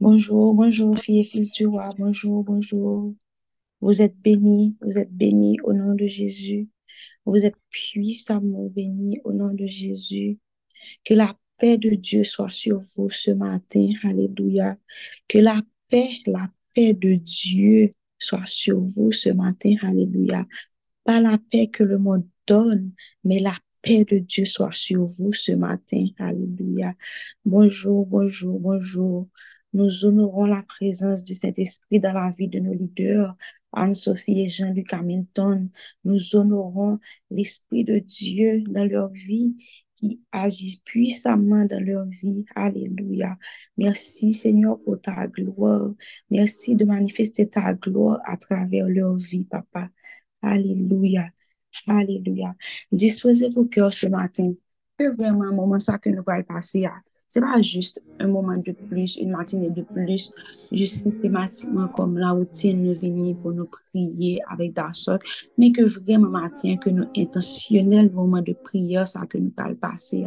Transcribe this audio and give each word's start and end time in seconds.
Bonjour, 0.00 0.54
bonjour, 0.54 0.96
filles 0.96 1.20
et 1.20 1.24
fils 1.24 1.50
du 1.52 1.66
roi. 1.66 1.92
Bonjour, 1.98 2.44
bonjour. 2.44 3.14
Vous 3.80 4.00
êtes 4.00 4.16
bénis, 4.16 4.78
vous 4.80 4.96
êtes 4.96 5.12
bénis 5.12 5.58
au 5.64 5.72
nom 5.72 5.92
de 5.94 6.06
Jésus. 6.06 6.68
Vous 7.26 7.44
êtes 7.44 7.56
puissamment 7.68 8.68
bénis 8.68 9.20
au 9.24 9.32
nom 9.32 9.52
de 9.52 9.66
Jésus. 9.66 10.38
Que 11.04 11.14
la 11.14 11.36
paix 11.58 11.78
de 11.78 11.90
Dieu 11.90 12.22
soit 12.22 12.52
sur 12.52 12.80
vous 12.96 13.10
ce 13.10 13.32
matin. 13.32 13.90
Alléluia. 14.04 14.76
Que 15.26 15.38
la 15.38 15.62
paix, 15.88 16.10
la 16.26 16.48
paix 16.74 16.94
de 16.94 17.14
Dieu 17.14 17.90
soit 18.20 18.46
sur 18.46 18.80
vous 18.80 19.10
ce 19.10 19.30
matin. 19.30 19.74
Alléluia. 19.82 20.46
Pas 21.02 21.20
la 21.20 21.38
paix 21.38 21.66
que 21.66 21.82
le 21.82 21.98
monde 21.98 22.26
donne, 22.46 22.92
mais 23.24 23.40
la 23.40 23.56
paix 23.82 24.04
de 24.04 24.18
Dieu 24.18 24.44
soit 24.44 24.74
sur 24.74 25.06
vous 25.06 25.32
ce 25.32 25.52
matin. 25.52 26.06
Alléluia. 26.18 26.94
Bonjour, 27.44 28.06
bonjour, 28.06 28.60
bonjour. 28.60 29.28
Nous 29.74 30.04
honorons 30.04 30.46
la 30.46 30.62
présence 30.62 31.24
du 31.24 31.34
Saint-Esprit 31.34 32.00
dans 32.00 32.12
la 32.12 32.30
vie 32.30 32.48
de 32.48 32.58
nos 32.58 32.72
leaders, 32.72 33.36
Anne-Sophie 33.72 34.42
et 34.42 34.48
Jean-Luc 34.48 34.92
Hamilton. 34.92 35.68
Nous 36.04 36.36
honorons 36.36 36.98
l'Esprit 37.30 37.84
de 37.84 37.98
Dieu 37.98 38.62
dans 38.62 38.88
leur 38.88 39.10
vie 39.10 39.56
qui 39.96 40.20
agit 40.32 40.80
puissamment 40.84 41.66
dans 41.66 41.84
leur 41.84 42.06
vie. 42.06 42.46
Alléluia. 42.54 43.36
Merci 43.76 44.32
Seigneur 44.32 44.80
pour 44.82 45.00
ta 45.00 45.26
gloire. 45.26 45.92
Merci 46.30 46.74
de 46.74 46.84
manifester 46.84 47.48
ta 47.48 47.74
gloire 47.74 48.20
à 48.24 48.36
travers 48.36 48.88
leur 48.88 49.16
vie, 49.16 49.44
Papa. 49.44 49.90
Alléluia. 50.40 51.28
Alléluia. 51.86 52.54
Disposez 52.90 53.50
vos 53.50 53.66
cœurs 53.66 53.92
ce 53.92 54.06
matin. 54.06 54.52
C'est 54.98 55.10
vraiment 55.10 55.44
un 55.44 55.52
moment 55.52 55.78
ça 55.78 55.98
que 55.98 56.08
nous 56.10 56.22
allons 56.26 56.44
passer 56.44 56.86
à 56.86 56.94
c'est 57.28 57.42
pas 57.42 57.60
juste 57.60 58.00
un 58.20 58.28
moment 58.28 58.56
de 58.56 58.72
plus, 58.72 59.16
une 59.16 59.30
matinée 59.30 59.70
de 59.70 59.82
plus, 59.82 60.32
juste 60.72 60.96
systématiquement 60.96 61.88
comme 61.88 62.18
la 62.18 62.30
routine 62.30 62.82
nous 62.82 62.98
venir 62.98 63.36
pour 63.36 63.52
nous 63.52 63.66
prier 63.66 64.40
avec 64.48 64.74
Dasok, 64.74 65.22
mais 65.56 65.72
que 65.72 65.82
vraiment 65.82 66.28
matin, 66.28 66.76
que 66.76 66.90
nous 66.90 67.06
intentionnel 67.16 68.10
moment 68.12 68.42
de 68.42 68.52
prière, 68.52 69.06
ça 69.06 69.26
que 69.26 69.38
nous 69.38 69.52
allons 69.56 69.74
passer 69.76 70.26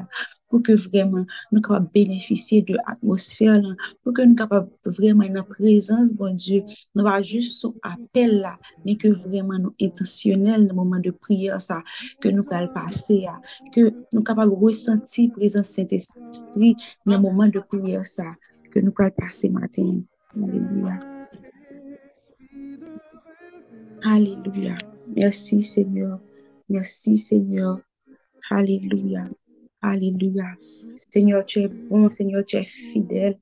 pour 0.52 0.62
que 0.62 0.74
vraiment 0.74 1.26
nous 1.52 1.62
capables 1.62 1.90
bénéficier 1.94 2.62
de 2.62 2.76
l'atmosphère, 2.76 3.62
pour 4.04 4.14
que 4.14 4.22
nous 4.22 4.36
capables 4.36 4.70
vraiment 4.86 5.24
la 5.32 5.44
présence, 5.44 6.14
bon 6.14 6.36
Dieu, 6.36 6.64
nous 6.94 7.04
pas 7.04 7.22
juste 7.22 7.60
son 7.60 7.74
appel 7.82 8.42
là, 8.42 8.60
mais 8.86 8.98
que 8.98 9.08
vraiment 9.08 9.58
nous 9.58 9.74
intentionnel 9.82 10.68
le 10.68 10.74
moment 10.74 11.00
de 11.00 11.10
prière, 11.10 11.62
ça, 11.62 11.82
que 12.20 12.28
nous 12.28 12.44
allons 12.52 12.74
passer, 12.74 13.26
que 13.74 13.94
nous 14.14 14.24
capables 14.24 14.54
ressentir 14.54 15.30
la 15.30 15.36
présence 15.36 15.70
Saint-Esprit 15.70 16.76
le 17.06 17.18
moment 17.18 17.48
de 17.48 17.60
prière, 17.60 17.81
ça, 18.04 18.24
que 18.72 18.80
nous 18.80 18.94
allons 19.00 19.12
passer 19.18 19.50
matin. 19.50 20.02
Alléluia. 20.36 21.00
Alléluia. 24.04 24.78
Merci 25.16 25.62
Seigneur. 25.62 26.20
Merci 26.70 27.18
Seigneur. 27.18 27.80
Alléluia. 28.50 29.30
Alléluia. 29.82 30.46
Seigneur, 30.96 31.46
tu 31.46 31.59
es 31.59 31.68
bon, 31.68 32.09
Seigneur, 32.09 32.44
tu 32.46 32.58
es 32.58 32.64
fidèle. 32.64 33.38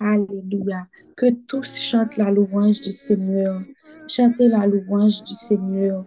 Alléluia. 0.00 0.86
Que 1.16 1.30
tous 1.46 1.78
chantent 1.78 2.16
la 2.16 2.30
louange 2.30 2.80
du 2.80 2.90
Seigneur. 2.90 3.62
Chantez 4.08 4.48
la 4.48 4.66
louange 4.66 5.22
du 5.22 5.34
Seigneur. 5.34 6.04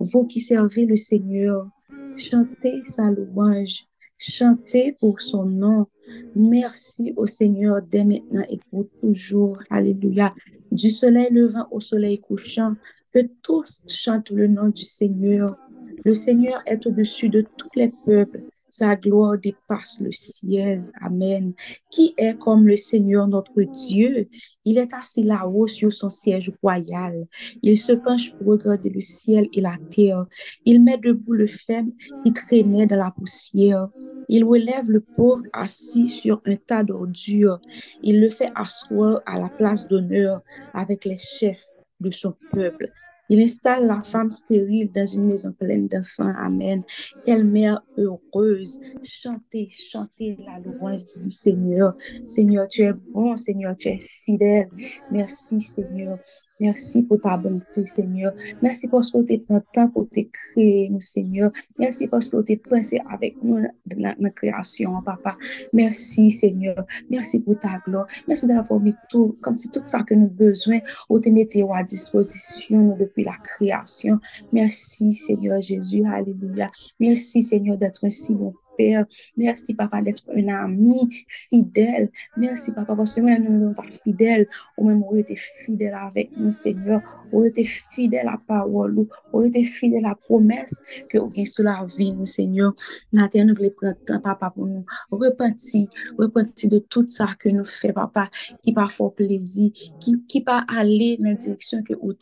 Vous 0.00 0.26
qui 0.26 0.40
servez 0.40 0.84
le 0.86 0.96
Seigneur, 0.96 1.68
chantez 2.16 2.82
sa 2.84 3.10
louange. 3.10 3.86
Chantez 4.18 4.92
pour 4.98 5.20
son 5.20 5.44
nom. 5.44 5.86
Merci 6.34 7.12
au 7.16 7.26
Seigneur 7.26 7.82
dès 7.82 8.04
maintenant 8.04 8.44
et 8.48 8.58
pour 8.70 8.86
toujours. 9.00 9.58
Alléluia. 9.70 10.32
Du 10.72 10.90
soleil 10.90 11.28
levant 11.30 11.66
au 11.70 11.80
soleil 11.80 12.18
couchant, 12.18 12.74
que 13.12 13.20
tous 13.42 13.82
chantent 13.88 14.30
le 14.30 14.46
nom 14.46 14.68
du 14.68 14.84
Seigneur. 14.84 15.56
Le 16.04 16.14
Seigneur 16.14 16.62
est 16.66 16.86
au-dessus 16.86 17.28
de 17.28 17.44
tous 17.56 17.70
les 17.74 17.92
peuples. 18.04 18.42
Sa 18.78 18.94
gloire 18.94 19.38
dépasse 19.38 20.00
le 20.00 20.12
ciel. 20.12 20.82
Amen. 21.00 21.54
Qui 21.90 22.12
est 22.18 22.36
comme 22.36 22.68
le 22.68 22.76
Seigneur 22.76 23.26
notre 23.26 23.62
Dieu? 23.62 24.28
Il 24.66 24.76
est 24.76 24.92
assis 24.92 25.22
là-haut 25.22 25.66
sur 25.66 25.90
son 25.90 26.10
siège 26.10 26.52
royal. 26.62 27.26
Il 27.62 27.78
se 27.78 27.92
penche 27.92 28.34
pour 28.34 28.48
regarder 28.48 28.90
le 28.90 29.00
ciel 29.00 29.48
et 29.54 29.62
la 29.62 29.78
terre. 29.90 30.26
Il 30.66 30.84
met 30.84 30.98
debout 30.98 31.32
le 31.32 31.46
faible 31.46 31.90
qui 32.22 32.34
traînait 32.34 32.84
dans 32.84 32.98
la 32.98 33.12
poussière. 33.12 33.88
Il 34.28 34.44
relève 34.44 34.90
le 34.90 35.00
pauvre 35.00 35.44
assis 35.54 36.08
sur 36.10 36.42
un 36.44 36.56
tas 36.56 36.82
d'ordures. 36.82 37.62
Il 38.02 38.20
le 38.20 38.28
fait 38.28 38.50
asseoir 38.54 39.22
à 39.24 39.40
la 39.40 39.48
place 39.48 39.88
d'honneur 39.88 40.42
avec 40.74 41.06
les 41.06 41.16
chefs 41.16 41.64
de 42.00 42.10
son 42.10 42.34
peuple. 42.50 42.92
Il 43.28 43.40
installe 43.42 43.86
la 43.86 44.02
femme 44.02 44.30
stérile 44.30 44.90
dans 44.92 45.06
une 45.06 45.26
maison 45.26 45.52
pleine 45.52 45.88
d'enfants. 45.88 46.32
Amen. 46.38 46.82
Quelle 47.24 47.44
mère 47.44 47.80
heureuse. 47.96 48.78
Chantez, 49.02 49.68
chantez 49.70 50.36
la 50.46 50.58
louange 50.60 51.04
du 51.22 51.30
Seigneur. 51.30 51.94
Seigneur, 52.26 52.68
tu 52.68 52.82
es 52.82 52.92
bon. 53.14 53.36
Seigneur, 53.36 53.76
tu 53.76 53.88
es 53.88 53.98
fidèle. 54.00 54.68
Merci, 55.10 55.60
Seigneur. 55.60 56.18
Merci 56.60 57.02
pour 57.02 57.18
ta 57.18 57.36
bonté, 57.36 57.84
Seigneur. 57.84 58.32
Merci 58.62 58.88
parce 58.88 59.10
que 59.10 59.22
tu 59.22 59.38
prends 59.38 59.60
temps 59.72 59.88
pour 59.88 60.08
te 60.08 60.20
créer, 60.20 60.90
Seigneur. 61.00 61.50
Merci 61.78 62.06
parce 62.06 62.28
que 62.28 62.42
tu 62.42 62.56
pensé 62.56 63.00
avec 63.10 63.42
nous 63.42 63.60
dans 63.86 64.14
la 64.18 64.30
création, 64.30 65.02
Papa. 65.02 65.36
Merci, 65.72 66.30
Seigneur. 66.30 66.86
Merci 67.10 67.40
pour 67.40 67.58
ta 67.58 67.78
gloire. 67.84 68.06
Merci 68.26 68.46
d'avoir 68.46 68.80
mis 68.80 68.94
tout, 69.10 69.36
comme 69.42 69.54
si 69.54 69.70
tout 69.70 69.82
ça 69.86 70.02
que 70.02 70.14
nous 70.14 70.26
avons 70.26 70.34
besoin, 70.34 70.78
ou 71.10 71.20
te 71.20 71.28
mettez 71.28 71.64
à 71.72 71.82
disposition 71.82 72.96
depuis 72.98 73.24
la 73.24 73.36
création. 73.42 74.18
Merci, 74.52 75.12
Seigneur 75.12 75.60
Jésus. 75.60 76.04
Alléluia. 76.06 76.70
Merci, 77.00 77.42
Seigneur, 77.42 77.76
d'être 77.76 78.04
ainsi 78.04 78.34
bon 78.34 78.54
Père. 78.76 79.04
Merci, 79.36 79.74
Papa, 79.74 80.00
d'être 80.00 80.22
un 80.34 80.48
ami 80.48 81.08
fidèle. 81.28 82.10
Merci, 82.36 82.72
Papa, 82.72 82.94
parce 82.94 83.14
que 83.14 83.20
nous 83.20 83.28
ne 83.28 83.64
sommes 83.66 83.74
pas 83.74 83.82
fidèles, 83.82 84.46
ou 84.76 84.88
même 84.88 85.02
on 85.02 85.16
été 85.16 85.36
fidèle 85.36 85.94
avec 85.94 86.30
nous, 86.36 86.52
Seigneur. 86.52 87.00
On 87.32 87.44
été 87.44 87.64
fidèle 87.64 88.28
à 88.28 88.32
la 88.32 88.38
parole, 88.38 89.06
on 89.32 89.42
été 89.42 89.64
fidèle 89.64 90.04
à 90.04 90.10
la 90.10 90.14
promesse 90.14 90.82
que 91.08 91.18
vous 91.18 91.26
avez 91.26 91.44
sur 91.46 91.64
la 91.64 91.86
vie, 91.96 92.12
nous, 92.12 92.26
Seigneur. 92.26 92.74
Maintenant, 93.12 93.46
nous 93.46 93.54
voulons 93.54 93.70
prendre 93.70 94.22
Papa, 94.22 94.50
pour 94.50 94.66
nous 94.66 94.84
repentir, 95.10 95.88
repentir 96.18 96.70
de 96.70 96.78
tout 96.78 97.06
ça 97.08 97.28
que 97.38 97.48
nous 97.48 97.64
faisons, 97.64 97.94
Papa, 97.94 98.28
qui 98.62 98.72
pas 98.72 98.88
fort 98.88 99.14
plaisir, 99.14 99.70
qui, 100.00 100.22
qui 100.28 100.40
pas 100.40 100.64
aller 100.68 101.16
dans 101.18 101.30
la 101.30 101.34
direction 101.34 101.82
que 101.82 101.94
vous 101.94 102.14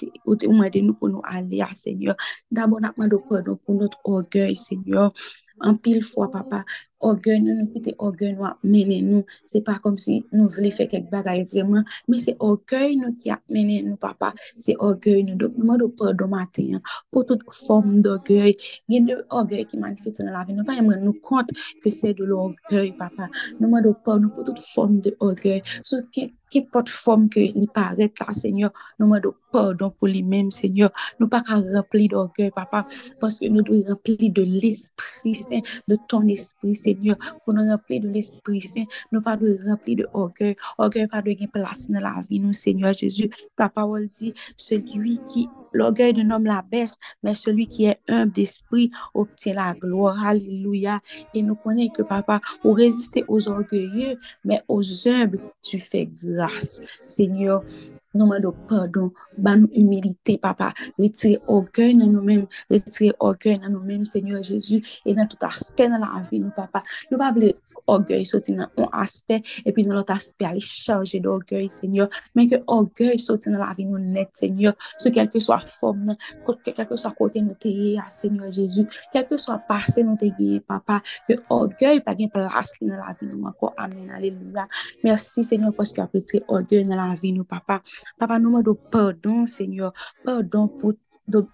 avez 0.63 0.83
nous 0.83 0.95
pour 0.95 1.09
nous 1.09 1.23
aller, 1.25 1.63
Seigneur. 1.75 2.17
D'abord, 2.51 2.81
nous 2.81 2.89
demandons 2.97 3.23
pardon 3.29 3.59
pour 3.65 3.75
notre 3.75 3.99
orgueil, 4.05 4.57
Seigneur. 4.57 5.13
En 5.61 5.77
pile 5.77 6.03
fois, 6.03 6.31
papa, 6.31 6.65
orgueil, 7.01 7.41
nous 7.41 7.55
nous 7.55 7.67
quitter 7.67 7.95
orgueil, 7.99 8.35
nous 8.35 8.71
mener 8.71 9.03
nous. 9.03 9.25
C'est 9.47 9.61
pas 9.61 9.79
comme 9.79 9.99
si 9.99 10.25
nous 10.33 10.49
voulions 10.49 10.71
faire 10.71 10.89
quelque 10.89 11.11
bagaille 11.11 11.45
vraiment, 11.45 11.83
mais 12.09 12.19
c'est 12.19 12.37
orgueil 12.41 12.97
nous 12.97 13.15
qui 13.15 13.31
a 13.31 13.41
mené 13.49 13.83
nous, 13.83 13.97
papa. 13.97 14.33
C'est 14.59 14.77
orgueil 14.79 15.23
nous. 15.23 15.37
Nous 15.37 15.49
demandons 15.49 15.91
pardon 15.91 16.29
matin 16.29 16.75
hein, 16.75 16.81
pour 17.11 17.25
toute 17.27 17.43
forme 17.53 18.01
d'orgueil. 18.01 18.57
Il 18.89 19.07
y 19.07 19.13
a 19.13 19.17
de 19.17 19.25
orgueil 19.31 19.65
qui 19.67 19.77
manifeste 19.77 20.23
dans 20.23 20.33
la 20.33 20.45
vie. 20.45 20.55
Nous 20.55 20.65
pas 20.65 20.81
nous 20.81 21.13
compte 21.13 21.51
que 21.83 21.91
c'est 21.91 22.15
de 22.15 22.25
l'orgueil, 22.25 22.93
papa. 22.93 23.29
Nous 23.61 23.67
demandons 23.67 23.95
pardon 24.05 24.29
pour 24.29 24.45
toute 24.45 24.59
forme 24.59 25.01
d'orgueil. 25.01 25.63
Ce 25.83 25.97
qui 26.11 26.35
qu'importe 26.55 26.89
forme 26.89 27.29
que 27.29 27.41
il 27.41 27.69
paraît 27.69 28.13
là, 28.21 28.33
Seigneur, 28.33 28.71
nous 28.99 29.07
demandons 29.07 29.35
pardon 29.55 29.91
pour 29.91 30.09
lui-même, 30.09 30.51
Seigneur. 30.51 30.91
Nous 31.21 31.29
pas 31.29 31.41
qu'à 31.41 31.55
remplir 31.55 32.09
d'orgueil, 32.09 32.51
papa, 32.51 32.87
parce 33.21 33.39
que 33.39 33.47
nous 33.47 33.63
devons 33.63 33.89
remplir 33.89 34.17
de 34.33 34.43
l'esprit 34.43 35.47
de 35.89 35.97
ton 36.09 36.27
esprit, 36.27 36.75
Seigneur, 36.75 37.17
pour 37.45 37.55
nous 37.55 37.67
remplir 37.71 38.01
de 38.01 38.09
l'esprit 38.09 38.61
saint, 38.61 38.85
nous 39.13 39.23
pas 39.23 39.37
de 39.37 39.57
remplir 39.65 39.97
de 39.97 40.07
orgueil, 40.13 40.57
orgueil 40.77 41.07
pas 41.07 41.23
de 41.23 41.47
place 41.47 41.89
dans 41.89 42.01
la 42.01 42.21
vie, 42.29 42.41
nous, 42.41 42.53
Seigneur 42.53 42.93
Jésus. 42.93 43.31
Ta 43.57 43.69
parole 43.69 44.09
dit, 44.09 44.35
celui 44.57 45.21
qui 45.29 45.49
L'orgueil 45.75 46.13
d'un 46.13 46.31
homme 46.31 46.45
la 46.45 46.63
baisse, 46.63 46.97
mais 47.25 47.35
celui 47.35 47.67
qui 47.67 47.87
est 47.87 47.99
humble 48.09 48.33
d'esprit 48.33 48.91
obtient 49.13 49.55
la 49.55 49.75
gloire. 49.75 50.25
Alléluia. 50.25 51.01
Et 51.35 51.43
nous 51.43 51.57
connaissons 51.57 51.93
que 51.95 52.03
papa, 52.03 52.41
pour 52.63 52.77
résister 52.77 53.25
aux 53.27 53.49
orgueilleux, 53.49 54.17
mais 54.45 54.63
aux 54.69 55.09
humbles, 55.09 55.41
tu 55.63 55.81
fais 55.81 56.09
grâce. 56.23 56.81
Seigneur, 57.03 57.65
Nou 58.15 58.29
mando 58.31 58.53
pardon, 58.69 59.11
ban 59.37 59.65
nou 59.65 59.71
humilite, 59.75 60.37
papa. 60.39 60.71
Retire 60.95 61.41
orgueil 61.51 61.97
nan 61.99 62.13
nou 62.15 62.23
menm, 62.23 62.45
retire 62.71 63.17
orgueil 63.19 63.59
nan 63.59 63.73
nou 63.75 63.83
menm, 63.83 64.05
Seigneur 64.07 64.45
Jezu, 64.47 64.79
e 65.03 65.15
nan 65.19 65.27
tout 65.31 65.43
aspe 65.49 65.89
nan 65.91 66.05
la 66.05 66.13
avi 66.21 66.39
nou, 66.39 66.55
papa. 66.55 66.85
Nou 67.11 67.19
pa 67.19 67.33
ble 67.35 67.51
orgueil 67.91 68.23
soti 68.29 68.55
nan 68.55 68.71
on 68.79 68.87
aspe, 69.03 69.41
epi 69.67 69.85
nan 69.85 69.99
lot 69.99 70.13
aspe 70.15 70.47
ale 70.47 70.63
chanje 70.63 71.19
de 71.19 71.31
orgueil, 71.31 71.67
Seigneur. 71.75 72.07
Men 72.39 72.47
ke 72.53 72.61
orgueil 72.71 73.19
soti 73.19 73.51
nan 73.51 73.65
la 73.65 73.73
avi 73.75 73.89
nou 73.89 73.99
net, 73.99 74.31
Seigneur. 74.39 74.77
Se 75.03 75.11
kelke 75.15 75.43
so 75.43 75.57
a 75.57 75.59
form 75.67 76.07
nan, 76.13 76.23
kelke 76.47 76.95
so 76.95 77.11
a 77.11 77.13
kote 77.19 77.43
nou 77.43 77.59
teye, 77.59 77.99
Seigneur 78.15 78.55
Jezu. 78.55 78.87
Kelke 79.11 79.41
so 79.43 79.57
a 79.57 79.59
pase 79.59 80.07
nou 80.07 80.15
teye, 80.21 80.63
papa. 80.63 81.01
Ke 81.27 81.41
orgueil 81.51 81.99
pa 82.07 82.15
gen 82.15 82.31
plas 82.31 82.77
li 82.79 82.93
nan 82.93 83.03
la 83.03 83.11
avi 83.11 83.27
nou, 83.27 83.43
anko. 83.51 83.75
Amen, 83.75 84.15
aleluya. 84.15 84.69
Mersi, 85.03 85.43
Seigneur, 85.43 85.75
poske 85.75 86.07
apetire 86.07 86.47
orgueil 86.47 86.87
nan 86.87 87.03
la 87.03 87.11
avi 87.19 87.35
nou, 87.35 87.43
papa. 87.51 87.83
Papa, 88.19 88.39
nous 88.39 88.51
demandons 88.51 88.79
pardon, 88.91 89.47
Seigneur, 89.47 89.93
pardon 90.25 90.69
pour 90.69 90.95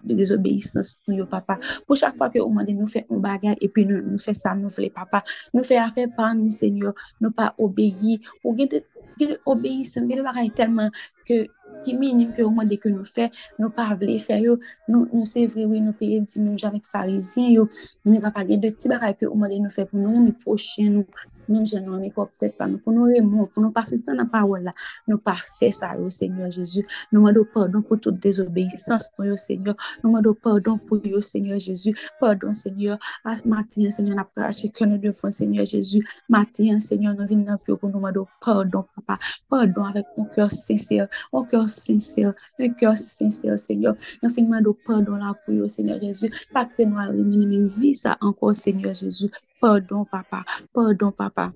désobéissance 0.03 0.97
pour 1.05 1.27
papa. 1.27 1.59
Pour 1.87 1.95
chaque 1.95 2.17
fois 2.17 2.29
que 2.29 2.39
on 2.39 2.49
demande 2.49 2.69
nous 2.69 2.87
faire 2.87 3.03
un 3.09 3.17
bagage 3.17 3.55
et 3.61 3.69
puis 3.69 3.85
nous, 3.85 4.01
nous 4.01 4.17
fait 4.17 4.33
ça, 4.33 4.53
nous 4.55 4.69
voulons 4.69 4.89
papa. 4.89 5.23
Nous 5.53 5.63
fait 5.63 5.77
affaire 5.77 6.07
par 6.15 6.35
nous, 6.35 6.51
Seigneur, 6.51 6.93
nous 7.19 7.31
pas 7.31 7.55
obéir. 7.57 8.19
Ou 8.43 8.55
nous 8.55 10.23
bagage 10.23 10.53
tellement 10.55 10.89
que 11.25 11.47
ki 11.85 11.95
minim 11.97 12.31
ke 12.35 12.45
ou 12.45 12.53
mande 12.55 12.77
ke 12.81 12.91
nou 12.93 13.07
fè, 13.07 13.29
nou 13.59 13.73
pa 13.75 13.89
vle 13.99 14.17
fè 14.21 14.39
yo, 14.43 14.57
nou, 14.87 15.07
nou 15.11 15.27
se 15.29 15.47
vre 15.51 15.67
wè 15.69 15.81
nou 15.83 15.97
peye 15.97 16.21
di 16.25 16.43
nou 16.43 16.59
javek 16.59 16.87
farizyen 16.91 17.51
yo, 17.55 17.67
nou 18.07 18.23
pa 18.23 18.33
page 18.39 18.59
de 18.61 18.71
ti 18.75 18.91
baray 18.91 19.17
ke 19.17 19.29
ou 19.29 19.39
mande 19.39 19.59
nou 19.61 19.73
fè 19.73 19.87
pou 19.89 20.01
nou, 20.01 20.23
mi 20.25 20.35
poche 20.45 20.87
nou, 20.89 21.07
mèm 21.51 21.65
jen 21.67 21.85
nou 21.85 21.99
mè 21.99 22.09
ko 22.15 22.25
ptèt 22.31 22.55
pa 22.59 22.67
nou, 22.69 22.79
pou 22.83 22.93
nou 22.95 23.09
remon, 23.11 23.47
pou 23.51 23.63
nou 23.63 23.73
pase 23.75 23.99
tan 24.05 24.19
na 24.19 24.27
pawol 24.31 24.63
la, 24.67 24.73
nou 25.09 25.21
pa 25.23 25.33
fè 25.35 25.71
sa 25.75 25.93
yo, 25.99 26.09
Seigneur 26.13 26.51
Jésus, 26.53 26.85
nou 27.11 27.25
mando 27.25 27.43
pardon 27.53 27.83
pou 27.85 27.99
tout 28.01 28.15
désobéissance 28.23 29.11
nou 29.17 29.31
yo, 29.31 29.37
Seigneur, 29.39 29.75
nou 30.03 30.13
mando 30.15 30.33
pardon 30.33 30.79
pou 30.87 31.01
yo, 31.03 31.21
Seigneur 31.21 31.59
Jésus, 31.59 31.95
pardon, 32.19 32.53
Seigneur, 32.53 32.99
as 33.25 33.43
matin, 33.45 33.91
Seigneur, 33.91 34.15
na 34.15 34.25
prache 34.25 34.71
ke 34.71 34.87
nou 34.87 35.01
devon, 35.01 35.31
Seigneur 35.31 35.65
Jésus, 35.65 36.05
matin, 36.29 36.79
Seigneur, 36.79 37.15
nou 37.17 37.27
vin 37.29 37.43
nan 37.45 37.59
pyo 37.65 37.77
pou 37.77 37.91
nou 37.91 38.03
mando 38.03 38.27
pardon, 38.43 38.87
papa, 38.95 39.19
pardon 39.51 39.89
avèk 39.89 40.15
mon 40.17 40.29
kèr 40.31 40.51
sincère, 40.51 41.09
mon 41.33 41.45
kèr 41.45 41.60
cœur 41.61 41.69
sincère, 41.69 42.33
un 42.59 42.69
cœur 42.69 42.97
sincère, 42.97 43.59
Seigneur. 43.59 43.95
Nous 44.23 44.29
demandons 44.29 44.75
pardon 44.85 45.15
là 45.15 45.33
pour 45.45 45.53
le 45.53 45.67
Seigneur 45.67 45.99
Jésus. 45.99 46.31
Pas 46.53 46.65
que 46.65 46.83
nous 46.83 46.97
allons 46.97 47.23
même 47.23 47.67
vie 47.67 47.95
ça 47.95 48.17
encore, 48.21 48.55
Seigneur 48.55 48.93
Jésus. 48.93 49.29
Pardon, 49.59 50.05
papa. 50.05 50.43
Pardon, 50.73 51.11
papa. 51.11 51.53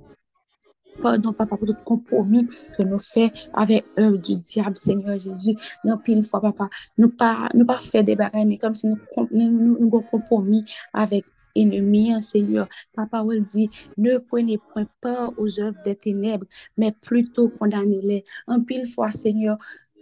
Pardon, 1.02 1.34
papa, 1.34 1.58
pour 1.58 1.68
tout 1.68 1.76
compromis 1.84 2.48
que 2.78 2.84
nous 2.84 3.00
faisons 3.00 3.32
avec 3.54 3.86
œuvre 4.00 4.18
du 4.18 4.36
diable, 4.38 4.78
Seigneur 4.78 5.20
Jésus. 5.20 5.56
Nous, 5.84 5.96
une 6.08 6.24
fois, 6.24 6.40
papa, 6.40 6.70
nous 6.98 7.10
pas, 7.10 7.50
nous 7.54 7.66
pas 7.66 7.78
faire 7.78 8.04
des 8.04 8.16
barrières, 8.16 8.46
mais 8.46 8.58
comme 8.58 8.76
si 8.76 8.88
nous, 8.88 8.98
nous, 9.32 9.78
nous, 9.80 10.02
compromis 10.02 10.64
avec 10.94 11.26
ennemi, 11.56 12.14
Seigneur. 12.22 12.68
Ta 12.94 13.06
parole 13.08 13.42
dit, 13.42 13.70
ne 13.98 14.18
prenez 14.18 14.58
point 14.58 14.88
peur 15.02 15.34
aux 15.38 15.60
œuvres 15.60 15.82
des 15.84 15.96
ténèbres, 15.96 16.46
mais 16.78 16.92
plutôt 16.92 17.50
condamnez-les. 17.50 18.24
En 18.48 18.62
pile 18.62 18.88
fois, 18.88 19.12
Seigneur, 19.12 19.58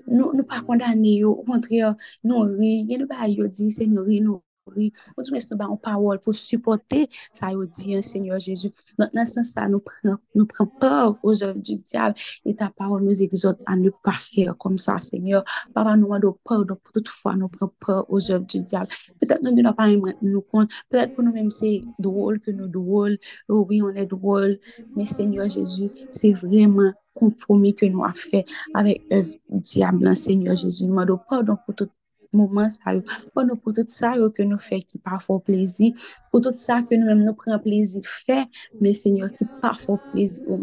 nous 0.07 0.33
ne 0.33 0.41
pas 0.43 0.61
condamner, 0.61 1.23
au 1.23 1.35
contraire, 1.43 1.95
nous 2.23 2.39
rire, 2.39 2.85
nous 2.99 3.07
pas 3.07 3.27
dit, 3.49 3.71
c'est 3.71 3.87
nous 3.87 4.03
rire, 4.03 4.23
nous 4.23 4.41
oui, 4.75 4.93
nous 5.17 5.23
mettons 5.31 5.71
une 5.71 5.77
parole 5.77 6.19
pour 6.19 6.33
supporter 6.33 7.07
ça, 7.33 7.47
dit, 7.77 7.95
hein, 7.95 8.01
Seigneur 8.01 8.39
Jésus. 8.39 8.71
Dans 8.97 9.25
ce 9.25 9.43
sens, 9.43 9.55
nous 9.69 9.79
prenons 9.79 10.17
nous 10.35 10.45
prend 10.45 10.65
peur 10.65 11.17
aux 11.23 11.43
œuvres 11.43 11.59
du 11.59 11.75
diable 11.75 12.15
et 12.45 12.55
ta 12.55 12.69
parole 12.69 13.03
nous 13.03 13.21
exhorte 13.21 13.59
à 13.65 13.75
ne 13.75 13.89
pas 13.89 14.11
faire 14.13 14.57
comme 14.57 14.77
ça, 14.77 14.99
Seigneur. 14.99 15.43
Papa, 15.73 15.95
nous 15.97 16.05
demandons 16.05 16.37
pardon 16.43 16.75
pour 16.81 16.93
toutefois 16.93 17.35
nous 17.35 17.49
prenons 17.49 17.71
peur 17.79 18.05
aux 18.09 18.31
œuvres 18.31 18.45
du 18.45 18.59
diable. 18.59 18.87
Peut-être 19.19 19.43
nous 19.43 19.51
ne 19.51 19.71
pas 19.71 19.87
nous 20.21 20.41
compte, 20.41 20.71
peut-être 20.89 21.13
pour 21.13 21.23
nous-mêmes 21.23 21.51
c'est 21.51 21.81
drôle 21.99 22.39
que 22.39 22.51
nous 22.51 22.67
drôle, 22.67 23.17
oh 23.49 23.65
oui, 23.69 23.81
on 23.81 23.89
est 23.89 24.05
drôle, 24.05 24.59
mais 24.95 25.05
Seigneur 25.05 25.49
Jésus, 25.49 25.89
c'est 26.09 26.31
vraiment 26.31 26.93
compromis 27.13 27.75
que 27.75 27.85
fait 28.15 28.45
avec 28.73 29.03
œuvre 29.11 29.33
du 29.49 29.59
diable, 29.59 30.07
hein, 30.07 30.15
Seigneur 30.15 30.55
Jésus. 30.55 30.83
Nous 30.83 30.89
demandons 30.89 31.19
pardon 31.29 31.57
pour 31.65 31.75
tout 31.75 31.89
moment 32.33 32.69
ça 32.69 32.93
pour 33.33 33.45
nous 33.45 33.55
pour 33.55 33.73
tout 33.73 33.85
ça 33.87 34.15
que 34.35 34.43
nous 34.43 34.59
fait 34.59 34.81
qui 34.81 34.97
parfois 34.97 35.39
plaisir. 35.39 35.93
Pour 36.31 36.41
tout 36.41 36.53
ça 36.53 36.81
que 36.81 36.95
nous 36.95 37.05
même 37.05 37.23
nous 37.23 37.33
prenons 37.33 37.59
plaisir 37.59 38.01
faire 38.05 38.45
mais 38.81 38.93
Seigneur 38.93 39.31
qui 39.33 39.45
parfois 39.61 39.99
plaisir 40.11 40.43
ou 40.47 40.57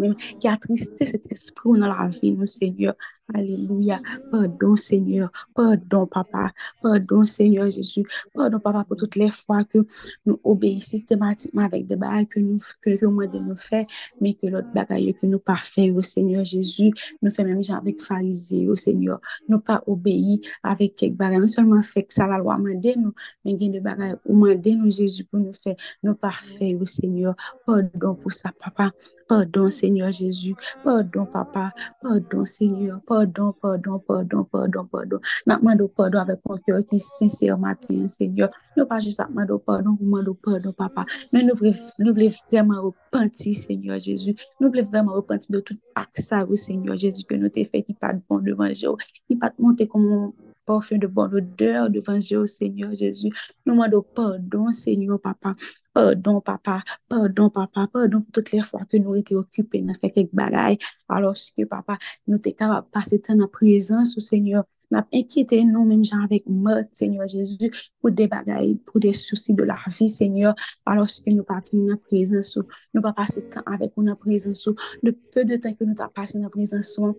attristé 0.49 1.07
cet 1.07 1.31
esprit 1.33 1.79
dans 1.79 1.89
la 1.89 2.09
vie 2.09 2.33
nous 2.33 2.47
Seigneur 2.47 2.95
Alléluia. 3.35 4.01
Pardon, 4.31 4.77
Seigneur. 4.77 5.31
Pardon, 5.55 6.07
Papa. 6.07 6.53
Pardon, 6.83 7.25
Seigneur 7.27 7.71
Jésus. 7.71 8.05
Pardon, 8.35 8.59
Papa, 8.59 8.85
pour 8.85 8.97
toutes 8.97 9.17
les 9.17 9.31
fois 9.31 9.65
que 9.65 9.79
nous 10.27 10.41
obéissons 10.45 10.91
systématiquement 10.91 11.63
avec 11.63 11.87
des 11.87 11.97
bagages 11.97 12.27
que 12.29 12.41
nous, 12.41 12.59
que 12.83 12.91
de 12.91 13.77
mais 14.21 14.35
que 14.35 14.47
l'autre 14.47 14.69
bagaille 14.75 15.15
que 15.15 15.27
nous 15.27 15.39
pas 15.39 15.57
fait, 15.57 15.91
au 15.91 16.03
Seigneur 16.03 16.45
Jésus, 16.45 16.91
nous 17.23 17.31
fait 17.31 17.45
même 17.45 17.61
avec 17.71 18.03
pharisiens, 18.03 18.69
au 18.69 18.77
Seigneur. 18.77 19.21
Nous 19.49 19.61
pas 19.61 19.83
obéi 19.87 20.41
avec 20.63 20.97
quelques 20.97 21.17
bagages. 21.17 21.41
Nous 21.41 21.49
seulement 21.49 21.83
fait 21.83 22.03
que 22.03 22.15
ça, 22.15 22.27
la 22.27 22.39
loi 22.39 22.59
m'a 22.59 22.71
nous, 22.73 23.15
mais 23.45 23.53
il 23.53 23.63
y 23.63 23.69
a 23.69 23.73
des 23.73 23.81
bagages 23.81 24.17
où 24.25 24.35
m'a 24.37 24.55
nous, 24.55 24.91
Jésus, 24.91 25.25
pour 25.25 25.41
nous 25.41 25.53
faire, 25.53 25.77
nous 26.03 26.15
parfaits, 26.15 26.77
au 26.81 26.87
Seigneur. 26.87 27.35
Pardon 27.67 28.15
pour 28.15 28.33
ça, 28.33 28.51
Papa. 28.59 28.91
Pardon, 29.29 29.71
Seigneur 29.71 30.11
Jésus. 30.11 30.55
Pardon, 30.83 31.27
Papa. 31.27 31.73
Pardon, 32.03 32.45
Seigneur. 32.45 33.01
Pardon, 33.07 33.20
pardon, 33.27 33.99
pardon, 34.07 34.45
pardon, 34.45 34.85
pardon. 34.87 35.19
Nous 35.47 35.57
demandons 35.57 35.89
pardon 35.89 36.19
avec 36.19 36.41
mon 36.49 36.57
cœur 36.59 36.85
qui 36.85 36.97
est 36.97 36.99
sincère 36.99 37.59
matin, 37.59 38.09
Seigneur. 38.09 38.51
Nous 38.77 38.87
pas 38.87 39.01
juste 39.01 39.21
demandons 39.29 39.59
pardon, 39.59 39.97
nous 40.01 40.07
demandons 40.07 40.37
pardon, 40.43 40.73
Papa. 40.73 41.05
Mais 41.33 41.43
nous 41.43 41.55
voulons 41.55 42.15
vraiment 42.51 42.83
repentir, 42.83 43.55
Seigneur 43.55 43.99
Jésus. 43.99 44.35
Nous 44.61 44.69
voulons 44.69 44.85
vraiment 44.85 45.13
repentir 45.13 45.57
de 45.57 45.61
tout 45.61 45.77
acte 45.95 46.21
ça, 46.21 46.47
Seigneur 46.55 46.97
Jésus, 46.97 47.25
que 47.25 47.35
nous 47.35 47.49
t'ai 47.49 47.65
fait 47.65 47.83
qui 47.83 47.95
pas 47.95 48.13
de 48.13 48.21
bon 48.29 48.39
devant 48.39 48.69
Dieu, 48.69 48.91
qui 49.29 49.37
pas 49.37 49.53
monter 49.59 49.87
comme 49.87 50.33
parfum 50.67 50.99
de 50.99 51.07
bonne 51.07 51.35
odeur 51.35 51.91
devant 51.91 52.19
Dieu, 52.19 52.47
Seigneur 52.47 52.95
Jésus. 52.95 53.31
Nous 53.67 53.75
demandons 53.75 54.03
pardon, 54.15 54.73
Seigneur, 54.73 55.21
Papa. 55.21 55.53
Pardon, 55.93 56.41
papa. 56.41 56.83
Pardon, 57.09 57.51
papa. 57.51 57.89
Pardon 57.93 58.25
toutes 58.33 58.53
les 58.53 58.63
fois 58.63 58.85
que 58.91 58.97
nous 58.97 59.15
étions 59.17 59.39
occupés, 59.39 59.83
nous 59.83 59.95
fait 59.95 60.11
quelques 60.11 60.35
bagailles. 60.35 60.79
Alors 61.09 61.35
que, 61.35 61.65
papa, 61.65 61.99
nous 62.27 62.37
étions 62.37 62.53
capables 62.53 62.87
de 62.87 62.91
passer 62.91 63.21
temps 63.21 63.39
en 63.41 63.49
présence 63.49 64.17
au 64.17 64.21
Seigneur. 64.21 64.65
Nap 64.91 65.07
enkite 65.15 65.61
nou 65.69 65.85
menm 65.87 66.03
jan 66.03 66.25
avèk 66.27 66.49
mòt, 66.51 66.89
Seigneur 66.99 67.29
Jésus, 67.31 67.71
pou 68.03 68.11
de 68.11 68.27
bagay, 68.31 68.73
pou 68.89 68.99
de 69.03 69.13
souci 69.15 69.55
de 69.55 69.63
la 69.63 69.77
vi, 69.87 70.09
Seigneur, 70.11 70.55
aloske 70.91 71.31
nou 71.31 71.47
pa 71.47 71.61
pli 71.67 71.85
nan 71.87 72.01
prezansou, 72.09 72.67
nou 72.95 73.05
pa 73.05 73.13
pase 73.15 73.45
tan 73.55 73.63
avèk 73.71 73.95
ou 73.95 74.07
nan 74.07 74.19
prezansou, 74.19 74.75
de 75.07 75.15
peu 75.31 75.47
de 75.47 75.61
tan 75.63 75.77
ke 75.79 75.87
nou 75.87 75.95
ta 75.95 76.11
pase 76.11 76.43
nan 76.43 76.51
prezansou, 76.51 77.15